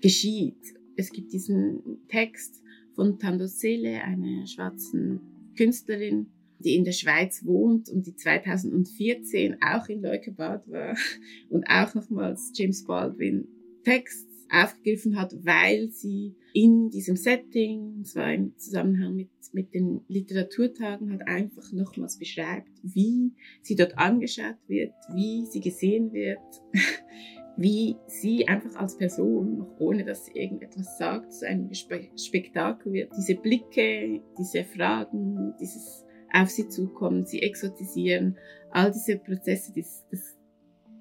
geschieht. 0.00 0.74
Es 0.96 1.10
gibt 1.10 1.32
diesen 1.32 2.06
Text 2.08 2.62
von 2.94 3.18
Tando 3.18 3.46
Sele, 3.46 4.02
einer 4.02 4.46
schwarzen 4.46 5.20
Künstlerin, 5.56 6.26
die 6.58 6.76
in 6.76 6.84
der 6.84 6.92
Schweiz 6.92 7.44
wohnt 7.44 7.88
und 7.88 8.06
die 8.06 8.14
2014 8.14 9.56
auch 9.62 9.88
in 9.88 10.02
Leukebad 10.02 10.68
war 10.70 10.96
und 11.48 11.64
auch 11.68 11.94
nochmals 11.94 12.52
James 12.54 12.84
Baldwin 12.84 13.48
Text 13.84 14.28
aufgegriffen 14.52 15.18
hat, 15.18 15.34
weil 15.44 15.90
sie 15.90 16.34
in 16.52 16.90
diesem 16.90 17.16
Setting, 17.16 18.04
zwar 18.04 18.34
im 18.34 18.56
Zusammenhang 18.58 19.14
mit, 19.16 19.30
mit 19.52 19.72
den 19.72 20.02
Literaturtagen, 20.08 21.10
halt 21.10 21.26
einfach 21.26 21.72
nochmals 21.72 22.18
beschreibt, 22.18 22.70
wie 22.82 23.32
sie 23.62 23.74
dort 23.74 23.96
angeschaut 23.96 24.58
wird, 24.68 24.92
wie 25.14 25.46
sie 25.46 25.60
gesehen 25.60 26.12
wird, 26.12 26.38
wie 27.56 27.96
sie 28.06 28.48
einfach 28.48 28.74
als 28.76 28.96
Person, 28.96 29.58
noch 29.58 29.78
ohne 29.78 30.04
dass 30.04 30.26
sie 30.26 30.32
irgendetwas 30.32 30.98
sagt, 30.98 31.32
zu 31.32 31.46
einem 31.46 31.70
Spektakel 31.74 32.92
wird. 32.92 33.12
Diese 33.16 33.34
Blicke, 33.34 34.22
diese 34.38 34.64
Fragen, 34.64 35.54
dieses 35.60 36.04
auf 36.32 36.48
sie 36.48 36.68
zukommen, 36.68 37.26
sie 37.26 37.42
exotisieren, 37.42 38.38
all 38.70 38.90
diese 38.90 39.18
Prozesse, 39.18 39.72
das, 39.76 40.06
das 40.10 40.38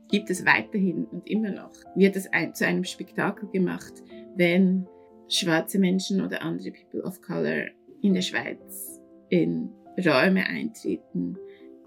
gibt 0.10 0.30
es 0.30 0.46
weiterhin 0.46 1.06
und 1.06 1.30
immer 1.30 1.52
noch. 1.52 1.72
Wird 1.96 2.18
es 2.18 2.32
ein, 2.34 2.54
zu 2.54 2.66
einem 2.66 2.84
Spektakel 2.84 3.50
gemacht, 3.50 3.94
wenn 4.36 4.88
schwarze 5.30 5.80
Menschen 5.80 6.22
oder 6.22 6.42
andere 6.42 6.72
People 6.72 7.04
of 7.04 7.22
Color 7.22 7.68
in 8.02 8.14
der 8.14 8.22
Schweiz 8.22 9.00
in 9.30 9.70
Räume 9.98 10.46
eintreten, 10.46 11.38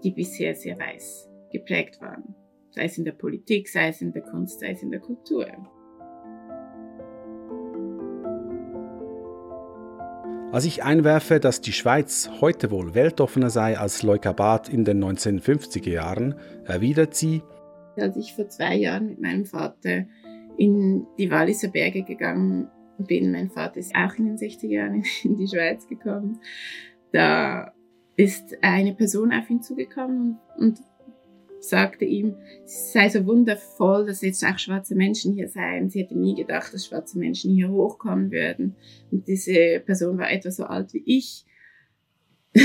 die 0.03 0.11
bisher 0.11 0.55
sehr 0.55 0.79
weiß 0.79 1.29
geprägt 1.51 2.01
waren 2.01 2.35
sei 2.75 2.85
es 2.85 2.97
in 2.97 3.05
der 3.05 3.13
Politik, 3.13 3.69
sei 3.69 3.87
es 3.87 4.01
in 4.01 4.11
der 4.11 4.21
Kunst, 4.21 4.59
sei 4.59 4.71
es 4.71 4.83
in 4.83 4.91
der 4.91 4.99
Kultur. 4.99 5.47
Als 10.51 10.65
ich 10.65 10.83
einwerfe, 10.83 11.39
dass 11.39 11.61
die 11.61 11.73
Schweiz 11.73 12.29
heute 12.39 12.71
wohl 12.71 12.93
weltoffener 12.93 13.49
sei 13.49 13.77
als 13.77 14.03
Leukerbad 14.03 14.69
in 14.69 14.85
den 14.85 15.03
1950er 15.03 15.89
Jahren, 15.89 16.35
erwidert 16.65 17.15
sie, 17.15 17.41
als 17.97 18.17
ich 18.17 18.33
vor 18.33 18.49
zwei 18.49 18.75
Jahren 18.75 19.07
mit 19.07 19.21
meinem 19.21 19.45
Vater 19.45 20.05
in 20.57 21.07
die 21.17 21.31
Walliser 21.31 21.69
Berge 21.69 22.03
gegangen 22.03 22.69
bin, 22.97 23.31
mein 23.31 23.49
Vater 23.49 23.77
ist 23.77 23.95
auch 23.95 24.15
in 24.15 24.25
den 24.25 24.37
60er 24.37 24.67
Jahren 24.67 25.03
in 25.23 25.37
die 25.37 25.47
Schweiz 25.47 25.87
gekommen, 25.87 26.39
da 27.11 27.73
ist 28.17 28.57
eine 28.61 28.93
Person 28.93 29.33
auf 29.33 29.49
ihn 29.49 29.61
zugekommen 29.61 30.39
und 30.57 30.79
sagte 31.69 32.05
ihm, 32.05 32.35
es 32.63 32.93
sei 32.93 33.09
so 33.09 33.25
wundervoll, 33.25 34.05
dass 34.05 34.21
jetzt 34.21 34.43
auch 34.43 34.57
schwarze 34.57 34.95
Menschen 34.95 35.33
hier 35.33 35.49
seien. 35.49 35.89
Sie 35.89 36.01
hätte 36.01 36.17
nie 36.17 36.35
gedacht, 36.35 36.73
dass 36.73 36.85
schwarze 36.85 37.19
Menschen 37.19 37.53
hier 37.53 37.69
hochkommen 37.69 38.31
würden. 38.31 38.75
Und 39.11 39.27
diese 39.27 39.81
Person 39.85 40.17
war 40.17 40.31
etwa 40.31 40.51
so 40.51 40.63
alt 40.63 40.93
wie 40.93 41.03
ich. 41.05 41.45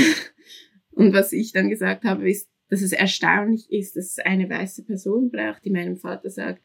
und 0.91 1.13
was 1.13 1.33
ich 1.33 1.51
dann 1.51 1.69
gesagt 1.69 2.03
habe, 2.03 2.29
ist, 2.29 2.49
dass 2.69 2.81
es 2.81 2.93
erstaunlich 2.93 3.71
ist, 3.71 3.97
dass 3.97 4.05
es 4.05 4.19
eine 4.19 4.49
weiße 4.49 4.83
Person 4.85 5.29
braucht, 5.29 5.65
die 5.65 5.71
meinem 5.71 5.97
Vater 5.97 6.29
sagt, 6.29 6.63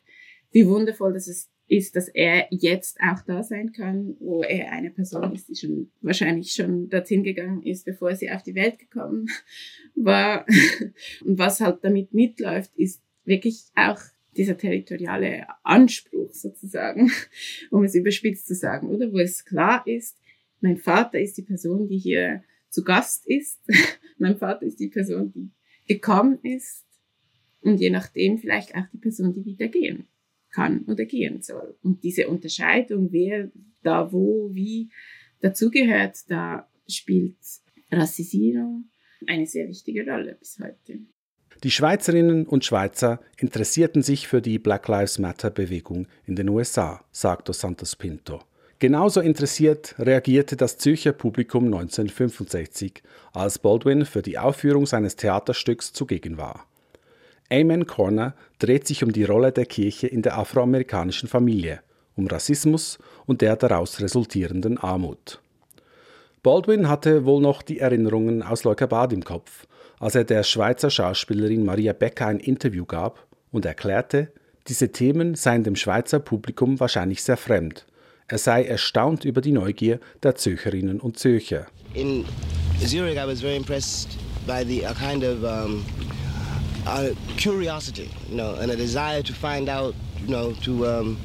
wie 0.52 0.66
wundervoll, 0.66 1.12
dass 1.12 1.26
es 1.26 1.50
ist, 1.68 1.96
dass 1.96 2.08
er 2.08 2.46
jetzt 2.50 2.98
auch 3.00 3.22
da 3.22 3.42
sein 3.42 3.72
kann, 3.72 4.16
wo 4.20 4.42
er 4.42 4.70
eine 4.70 4.90
Person 4.90 5.32
ist, 5.32 5.48
die 5.48 5.56
schon 5.56 5.90
wahrscheinlich 6.00 6.52
schon 6.52 6.88
dorthin 6.88 7.24
gegangen 7.24 7.62
ist, 7.62 7.84
bevor 7.84 8.14
sie 8.14 8.30
auf 8.30 8.42
die 8.42 8.54
Welt 8.54 8.78
gekommen 8.78 9.28
war. 9.94 10.46
Und 11.24 11.38
was 11.38 11.60
halt 11.60 11.82
damit 11.82 12.14
mitläuft, 12.14 12.70
ist 12.76 13.02
wirklich 13.24 13.64
auch 13.74 14.00
dieser 14.36 14.56
territoriale 14.56 15.46
Anspruch 15.64 16.32
sozusagen, 16.32 17.10
um 17.70 17.82
es 17.82 17.94
überspitzt 17.94 18.46
zu 18.46 18.54
sagen, 18.54 18.88
oder? 18.88 19.12
Wo 19.12 19.18
es 19.18 19.44
klar 19.44 19.84
ist, 19.86 20.16
mein 20.60 20.76
Vater 20.76 21.18
ist 21.18 21.36
die 21.36 21.42
Person, 21.42 21.88
die 21.88 21.98
hier 21.98 22.44
zu 22.68 22.84
Gast 22.84 23.26
ist. 23.26 23.60
mein 24.18 24.36
Vater 24.36 24.66
ist 24.66 24.78
die 24.78 24.88
Person, 24.88 25.32
die 25.32 25.50
gekommen 25.92 26.38
ist. 26.42 26.84
Und 27.60 27.80
je 27.80 27.90
nachdem 27.90 28.38
vielleicht 28.38 28.76
auch 28.76 28.86
die 28.92 28.98
Person, 28.98 29.32
die 29.32 29.44
wieder 29.44 29.66
gehen 29.66 30.06
kann 30.56 30.84
oder 30.86 31.04
gehen 31.04 31.42
soll. 31.42 31.76
Und 31.82 32.02
diese 32.02 32.28
Unterscheidung, 32.28 33.12
wer 33.12 33.50
da 33.82 34.10
wo, 34.10 34.50
wie 34.52 34.88
dazugehört, 35.40 36.16
da 36.28 36.68
spielt 36.88 37.36
Rassisierung 37.92 38.86
eine 39.26 39.46
sehr 39.46 39.68
wichtige 39.68 40.04
Rolle 40.10 40.34
bis 40.38 40.58
heute. 40.58 41.00
Die 41.62 41.70
Schweizerinnen 41.70 42.46
und 42.46 42.64
Schweizer 42.64 43.20
interessierten 43.38 44.02
sich 44.02 44.28
für 44.28 44.42
die 44.42 44.58
Black 44.58 44.88
Lives 44.88 45.18
Matter-Bewegung 45.18 46.06
in 46.26 46.36
den 46.36 46.48
USA, 46.48 47.04
sagt 47.12 47.48
Dos 47.48 47.60
Santos 47.60 47.96
Pinto. 47.96 48.40
Genauso 48.78 49.20
interessiert 49.20 49.94
reagierte 49.98 50.56
das 50.56 50.76
Zürcher 50.76 51.12
Publikum 51.12 51.64
1965, 51.64 53.02
als 53.32 53.58
Baldwin 53.58 54.04
für 54.04 54.20
die 54.20 54.38
Aufführung 54.38 54.84
seines 54.84 55.16
Theaterstücks 55.16 55.94
zugegen 55.94 56.36
war. 56.36 56.66
Amen 57.50 57.86
Corner 57.86 58.34
dreht 58.58 58.86
sich 58.86 59.04
um 59.04 59.12
die 59.12 59.24
Rolle 59.24 59.52
der 59.52 59.66
Kirche 59.66 60.06
in 60.06 60.22
der 60.22 60.36
afroamerikanischen 60.36 61.28
Familie, 61.28 61.80
um 62.16 62.26
Rassismus 62.26 62.98
und 63.26 63.40
der 63.40 63.56
daraus 63.56 64.00
resultierenden 64.00 64.78
Armut. 64.78 65.40
Baldwin 66.42 66.88
hatte 66.88 67.24
wohl 67.24 67.40
noch 67.40 67.62
die 67.62 67.80
Erinnerungen 67.80 68.42
aus 68.42 68.64
Leukerbad 68.64 69.12
im 69.12 69.24
Kopf, 69.24 69.66
als 69.98 70.14
er 70.14 70.24
der 70.24 70.42
Schweizer 70.42 70.90
Schauspielerin 70.90 71.64
Maria 71.64 71.92
Becker 71.92 72.26
ein 72.26 72.40
Interview 72.40 72.84
gab 72.84 73.26
und 73.50 73.64
erklärte, 73.64 74.32
diese 74.68 74.90
Themen 74.90 75.36
seien 75.36 75.62
dem 75.62 75.76
Schweizer 75.76 76.18
Publikum 76.18 76.80
wahrscheinlich 76.80 77.22
sehr 77.22 77.36
fremd. 77.36 77.86
Er 78.26 78.38
sei 78.38 78.64
erstaunt 78.64 79.24
über 79.24 79.40
die 79.40 79.52
Neugier 79.52 80.00
der 80.24 80.34
Zürcherinnen 80.34 81.00
und 81.00 81.18
Zürcher. 81.18 81.66
In 81.94 82.24
Zurich 82.84 83.16
I 83.16 83.26
was 83.26 83.40
very 83.40 83.56
impressed 83.56 84.18
by 84.46 84.64
the 84.64 84.82
kind 85.00 85.22
of 85.22 85.42
um, 85.44 85.84
a 86.86 87.14
curiosity, 87.36 88.10
you 88.28 88.36
know, 88.36 88.54
and 88.54 88.70
a 88.70 88.76
desire 88.76 89.22
to 89.22 89.32
find 89.32 89.68
out, 89.68 89.94
you 90.20 90.28
know, 90.28 90.52
to 90.62 90.86
um, 90.86 91.18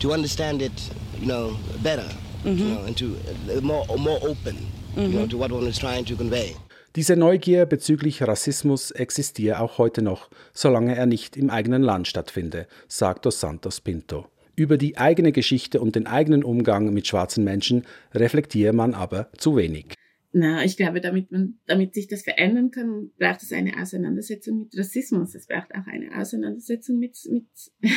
to 0.00 0.12
understand 0.12 0.62
it, 0.62 0.90
you 1.20 1.26
know, 1.26 1.56
better, 1.82 2.08
mm 2.44 2.54
-hmm. 2.54 2.58
you 2.58 2.74
know, 2.74 2.86
and 2.86 2.96
to 2.96 3.06
uh, 3.06 3.60
more 3.62 3.84
more 3.98 4.20
open, 4.30 4.54
mm 4.54 4.66
-hmm. 4.94 5.02
you 5.02 5.10
know, 5.10 5.20
mhm. 5.20 5.30
to 5.30 5.38
what 5.38 5.52
one 5.52 5.68
is 5.68 5.78
trying 5.78 6.04
to 6.06 6.16
convey. 6.16 6.54
Diese 6.96 7.16
Neugier 7.16 7.66
bezüglich 7.66 8.22
Rassismus 8.22 8.90
existiere 8.90 9.60
auch 9.60 9.78
heute 9.78 10.02
noch, 10.02 10.30
solange 10.52 10.96
er 10.96 11.06
nicht 11.06 11.36
im 11.36 11.50
eigenen 11.50 11.82
Land 11.82 12.08
stattfinde, 12.08 12.66
sagt 12.88 13.24
Dos 13.24 13.40
Santos 13.40 13.80
Pinto. 13.80 14.26
Über 14.56 14.76
die 14.76 14.96
eigene 14.96 15.30
Geschichte 15.30 15.80
und 15.80 15.94
den 15.94 16.06
eigenen 16.06 16.42
Umgang 16.42 16.92
mit 16.92 17.06
schwarzen 17.06 17.44
Menschen 17.44 17.84
reflektiere 18.14 18.72
man 18.72 18.94
aber 18.94 19.28
zu 19.36 19.54
wenig. 19.54 19.94
Na, 20.32 20.62
ich 20.64 20.76
glaube, 20.76 21.00
damit 21.00 21.32
man, 21.32 21.58
damit 21.66 21.94
sich 21.94 22.06
das 22.06 22.22
verändern 22.22 22.70
kann, 22.70 23.10
braucht 23.18 23.42
es 23.42 23.52
eine 23.52 23.80
Auseinandersetzung 23.80 24.58
mit 24.60 24.76
Rassismus. 24.76 25.34
Es 25.34 25.46
braucht 25.46 25.74
auch 25.74 25.86
eine 25.86 26.18
Auseinandersetzung 26.18 26.98
mit, 26.98 27.16
mit, 27.30 27.46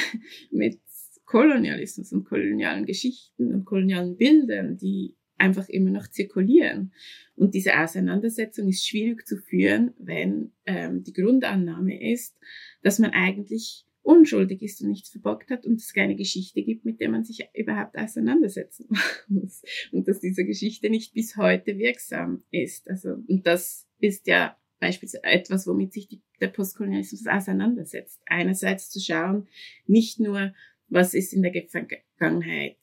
mit 0.51 0.79
Kolonialismus 1.25 2.11
und 2.13 2.25
kolonialen 2.25 2.85
Geschichten 2.85 3.53
und 3.53 3.65
kolonialen 3.65 4.15
Bildern, 4.15 4.77
die 4.77 5.15
einfach 5.37 5.67
immer 5.69 5.89
noch 5.89 6.07
zirkulieren. 6.07 6.93
Und 7.35 7.53
diese 7.53 7.77
Auseinandersetzung 7.79 8.69
ist 8.69 8.87
schwierig 8.87 9.25
zu 9.25 9.37
führen, 9.37 9.93
wenn 9.97 10.51
ähm, 10.65 11.03
die 11.03 11.13
Grundannahme 11.13 12.11
ist, 12.11 12.37
dass 12.83 12.99
man 12.99 13.11
eigentlich 13.11 13.85
unschuldig 14.03 14.61
ist 14.61 14.81
und 14.81 14.89
nichts 14.89 15.09
verbockt 15.09 15.49
hat 15.49 15.65
und 15.65 15.75
es 15.75 15.93
keine 15.93 16.15
Geschichte 16.15 16.63
gibt, 16.63 16.85
mit 16.85 16.99
der 16.99 17.09
man 17.09 17.23
sich 17.23 17.47
überhaupt 17.53 17.97
auseinandersetzen 17.97 18.87
muss. 19.27 19.61
Und 19.91 20.07
dass 20.07 20.19
diese 20.19 20.45
Geschichte 20.45 20.89
nicht 20.89 21.13
bis 21.13 21.37
heute 21.37 21.77
wirksam 21.77 22.43
ist. 22.51 22.89
Also, 22.89 23.17
und 23.27 23.45
das 23.45 23.87
ist 23.99 24.27
ja 24.27 24.57
beispielsweise 24.79 25.23
etwas, 25.23 25.67
womit 25.67 25.93
sich 25.93 26.07
die, 26.07 26.21
der 26.39 26.47
Postkolonialismus 26.47 27.27
auseinandersetzt. 27.27 28.19
Einerseits 28.25 28.89
zu 28.89 28.99
schauen, 28.99 29.47
nicht 29.85 30.19
nur, 30.19 30.53
was 30.89 31.13
ist 31.13 31.33
in 31.33 31.43
der 31.43 31.53
Vergangenheit 31.67 32.77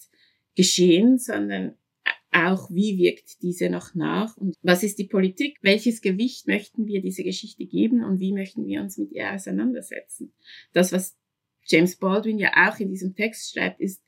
geschehen, 0.55 1.19
sondern 1.19 1.75
auch, 2.31 2.71
wie 2.71 2.99
wirkt 2.99 3.43
diese 3.43 3.71
noch 3.71 3.95
nach 3.95 4.37
und 4.37 4.55
was 4.63 4.83
ist 4.83 4.99
die 4.99 5.07
Politik, 5.07 5.59
welches 5.63 6.03
Gewicht 6.03 6.47
möchten 6.47 6.87
wir 6.87 7.01
dieser 7.01 7.25
Geschichte 7.25 7.65
geben 7.67 8.05
und 8.05 8.21
wie 8.21 8.33
möchten 8.33 8.67
wir 8.67 8.81
uns 8.81 8.99
mit 8.99 9.13
ihr 9.13 9.33
auseinandersetzen. 9.33 10.33
Das, 10.73 10.93
was 10.93 11.17
James 11.67 11.97
Baldwin 11.97 12.39
ja 12.39 12.51
auch 12.69 12.79
in 12.79 12.91
diesem 12.91 13.15
Text 13.15 13.53
schreibt, 13.53 13.81
ist 13.81 14.03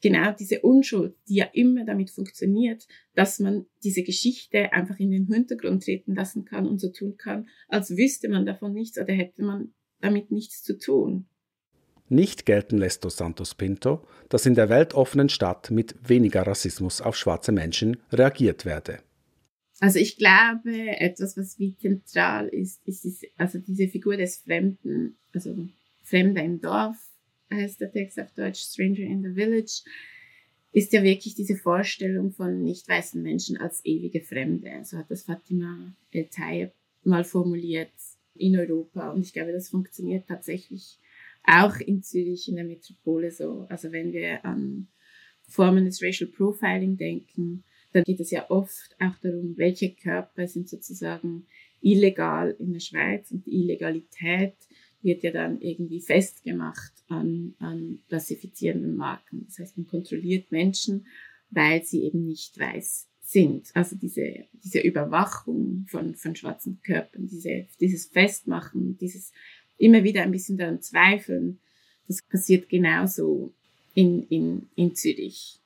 genau 0.00 0.32
diese 0.32 0.60
Unschuld, 0.60 1.16
die 1.28 1.36
ja 1.36 1.46
immer 1.52 1.84
damit 1.84 2.10
funktioniert, 2.10 2.86
dass 3.14 3.38
man 3.38 3.66
diese 3.82 4.02
Geschichte 4.02 4.72
einfach 4.72 4.98
in 4.98 5.10
den 5.10 5.26
Hintergrund 5.26 5.84
treten 5.84 6.14
lassen 6.14 6.44
kann 6.44 6.68
und 6.68 6.78
so 6.78 6.90
tun 6.90 7.16
kann, 7.16 7.48
als 7.68 7.96
wüsste 7.96 8.28
man 8.28 8.44
davon 8.44 8.74
nichts 8.74 8.98
oder 8.98 9.14
hätte 9.14 9.42
man 9.42 9.72
damit 10.00 10.30
nichts 10.30 10.62
zu 10.62 10.78
tun. 10.78 11.26
Nicht 12.14 12.46
gelten 12.46 12.78
lässt 12.78 13.04
Dos 13.04 13.16
Santos 13.16 13.56
Pinto, 13.56 14.06
dass 14.28 14.46
in 14.46 14.54
der 14.54 14.68
weltoffenen 14.68 15.28
Stadt 15.28 15.72
mit 15.72 15.96
weniger 16.08 16.46
Rassismus 16.46 17.00
auf 17.00 17.16
schwarze 17.16 17.50
Menschen 17.50 17.96
reagiert 18.12 18.64
werde. 18.64 19.00
Also 19.80 19.98
ich 19.98 20.16
glaube, 20.16 20.70
etwas, 21.00 21.36
was 21.36 21.58
wie 21.58 21.76
zentral 21.76 22.46
ist, 22.46 22.86
ist, 22.86 23.04
ist 23.04 23.26
also 23.36 23.58
diese 23.58 23.88
Figur 23.88 24.16
des 24.16 24.36
Fremden, 24.36 25.16
also 25.32 25.56
Fremder 26.04 26.44
im 26.44 26.60
Dorf 26.60 26.96
heißt 27.52 27.80
der 27.80 27.90
Text 27.90 28.20
auf 28.20 28.30
Deutsch, 28.30 28.60
Stranger 28.60 29.00
in 29.00 29.24
the 29.24 29.34
Village, 29.34 29.82
ist 30.70 30.92
ja 30.92 31.02
wirklich 31.02 31.34
diese 31.34 31.56
Vorstellung 31.56 32.30
von 32.30 32.62
nicht 32.62 32.88
weißen 32.88 33.20
Menschen 33.20 33.56
als 33.56 33.84
ewige 33.84 34.20
Fremde. 34.20 34.70
So 34.84 34.98
hat 34.98 35.10
das 35.10 35.24
Fatima 35.24 35.92
El 36.12 36.26
Tayeb 36.26 36.70
mal 37.02 37.24
formuliert 37.24 37.90
in 38.36 38.56
Europa. 38.56 39.10
Und 39.10 39.22
ich 39.22 39.32
glaube, 39.32 39.50
das 39.50 39.68
funktioniert 39.68 40.28
tatsächlich 40.28 41.00
auch 41.44 41.76
in 41.76 42.02
Zürich, 42.02 42.48
in 42.48 42.56
der 42.56 42.64
Metropole 42.64 43.30
so. 43.30 43.66
Also 43.68 43.92
wenn 43.92 44.12
wir 44.12 44.44
an 44.44 44.88
Formen 45.46 45.84
des 45.84 46.02
Racial 46.02 46.30
Profiling 46.30 46.96
denken, 46.96 47.64
dann 47.92 48.04
geht 48.04 48.20
es 48.20 48.30
ja 48.30 48.50
oft 48.50 48.96
auch 48.98 49.16
darum, 49.22 49.56
welche 49.56 49.94
Körper 49.94 50.48
sind 50.48 50.68
sozusagen 50.68 51.46
illegal 51.80 52.56
in 52.58 52.72
der 52.72 52.80
Schweiz 52.80 53.30
und 53.30 53.46
die 53.46 53.62
Illegalität 53.62 54.54
wird 55.02 55.22
ja 55.22 55.30
dann 55.30 55.60
irgendwie 55.60 56.00
festgemacht 56.00 56.92
an, 57.08 57.54
an 57.58 58.00
klassifizierenden 58.08 58.96
Marken. 58.96 59.44
Das 59.46 59.58
heißt, 59.58 59.76
man 59.76 59.86
kontrolliert 59.86 60.50
Menschen, 60.50 61.06
weil 61.50 61.84
sie 61.84 62.04
eben 62.04 62.24
nicht 62.24 62.58
weiß 62.58 63.08
sind. 63.20 63.70
Also 63.74 63.96
diese, 63.96 64.46
diese 64.52 64.80
Überwachung 64.80 65.86
von, 65.88 66.14
von 66.14 66.34
schwarzen 66.34 66.80
Körpern, 66.82 67.26
diese, 67.26 67.66
dieses 67.80 68.06
Festmachen, 68.06 68.96
dieses 68.98 69.32
immer 69.78 70.04
wieder 70.04 70.22
ein 70.22 70.30
bisschen 70.30 70.58
daran 70.58 70.80
zweifeln. 70.80 71.58
Das 72.06 72.22
passiert 72.22 72.68
genauso 72.68 73.52
in, 73.94 74.22
in, 74.28 74.68
in 74.76 74.94
Zürich. 74.94 75.60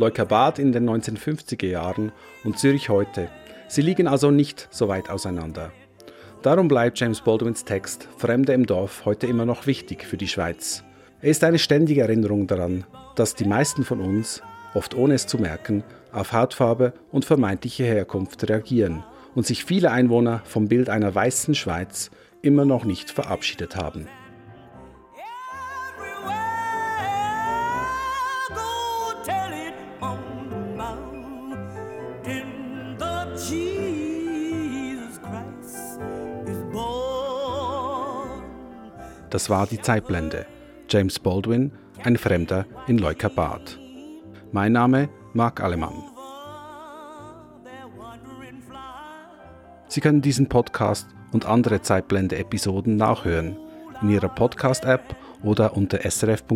Leukerbad 0.00 0.58
in 0.58 0.72
den 0.72 0.88
1950er 0.88 1.66
Jahren 1.66 2.10
und 2.42 2.58
Zürich 2.58 2.88
heute. 2.88 3.28
Sie 3.68 3.82
liegen 3.82 4.08
also 4.08 4.30
nicht 4.30 4.66
so 4.70 4.88
weit 4.88 5.10
auseinander. 5.10 5.72
Darum 6.42 6.68
bleibt 6.68 6.98
James 6.98 7.20
Baldwins 7.20 7.66
Text 7.66 8.08
Fremde 8.16 8.54
im 8.54 8.64
Dorf 8.64 9.04
heute 9.04 9.26
immer 9.26 9.44
noch 9.44 9.66
wichtig 9.66 10.06
für 10.06 10.16
die 10.16 10.28
Schweiz. 10.28 10.82
Er 11.20 11.30
ist 11.30 11.44
eine 11.44 11.58
ständige 11.58 12.00
Erinnerung 12.00 12.46
daran, 12.46 12.84
dass 13.14 13.34
die 13.34 13.44
meisten 13.44 13.84
von 13.84 14.00
uns, 14.00 14.40
oft 14.72 14.94
ohne 14.94 15.12
es 15.14 15.26
zu 15.26 15.36
merken, 15.36 15.84
auf 16.12 16.32
Hautfarbe 16.32 16.94
und 17.12 17.26
vermeintliche 17.26 17.84
Herkunft 17.84 18.48
reagieren 18.48 19.04
und 19.34 19.46
sich 19.46 19.66
viele 19.66 19.90
Einwohner 19.90 20.40
vom 20.44 20.66
Bild 20.66 20.88
einer 20.88 21.14
weißen 21.14 21.54
Schweiz 21.54 22.10
immer 22.40 22.64
noch 22.64 22.84
nicht 22.86 23.10
verabschiedet 23.10 23.76
haben. 23.76 24.08
Das 39.30 39.48
war 39.48 39.66
die 39.66 39.80
Zeitblende. 39.80 40.44
James 40.88 41.18
Baldwin 41.20 41.72
Ein 42.02 42.16
Fremder 42.16 42.66
in 42.88 42.98
Leukerbad. 42.98 43.78
Mein 44.50 44.72
Name 44.72 45.08
Marc 45.34 45.60
Alemann. 45.60 46.02
Sie 49.86 50.00
können 50.00 50.20
diesen 50.20 50.48
Podcast 50.48 51.08
und 51.32 51.46
andere 51.46 51.80
Zeitblende-Episoden 51.80 52.96
nachhören 52.96 53.56
in 54.02 54.10
Ihrer 54.10 54.28
Podcast-App 54.28 55.14
oder 55.42 55.76
unter 55.76 55.98
srf.ch-audio. 56.10 56.50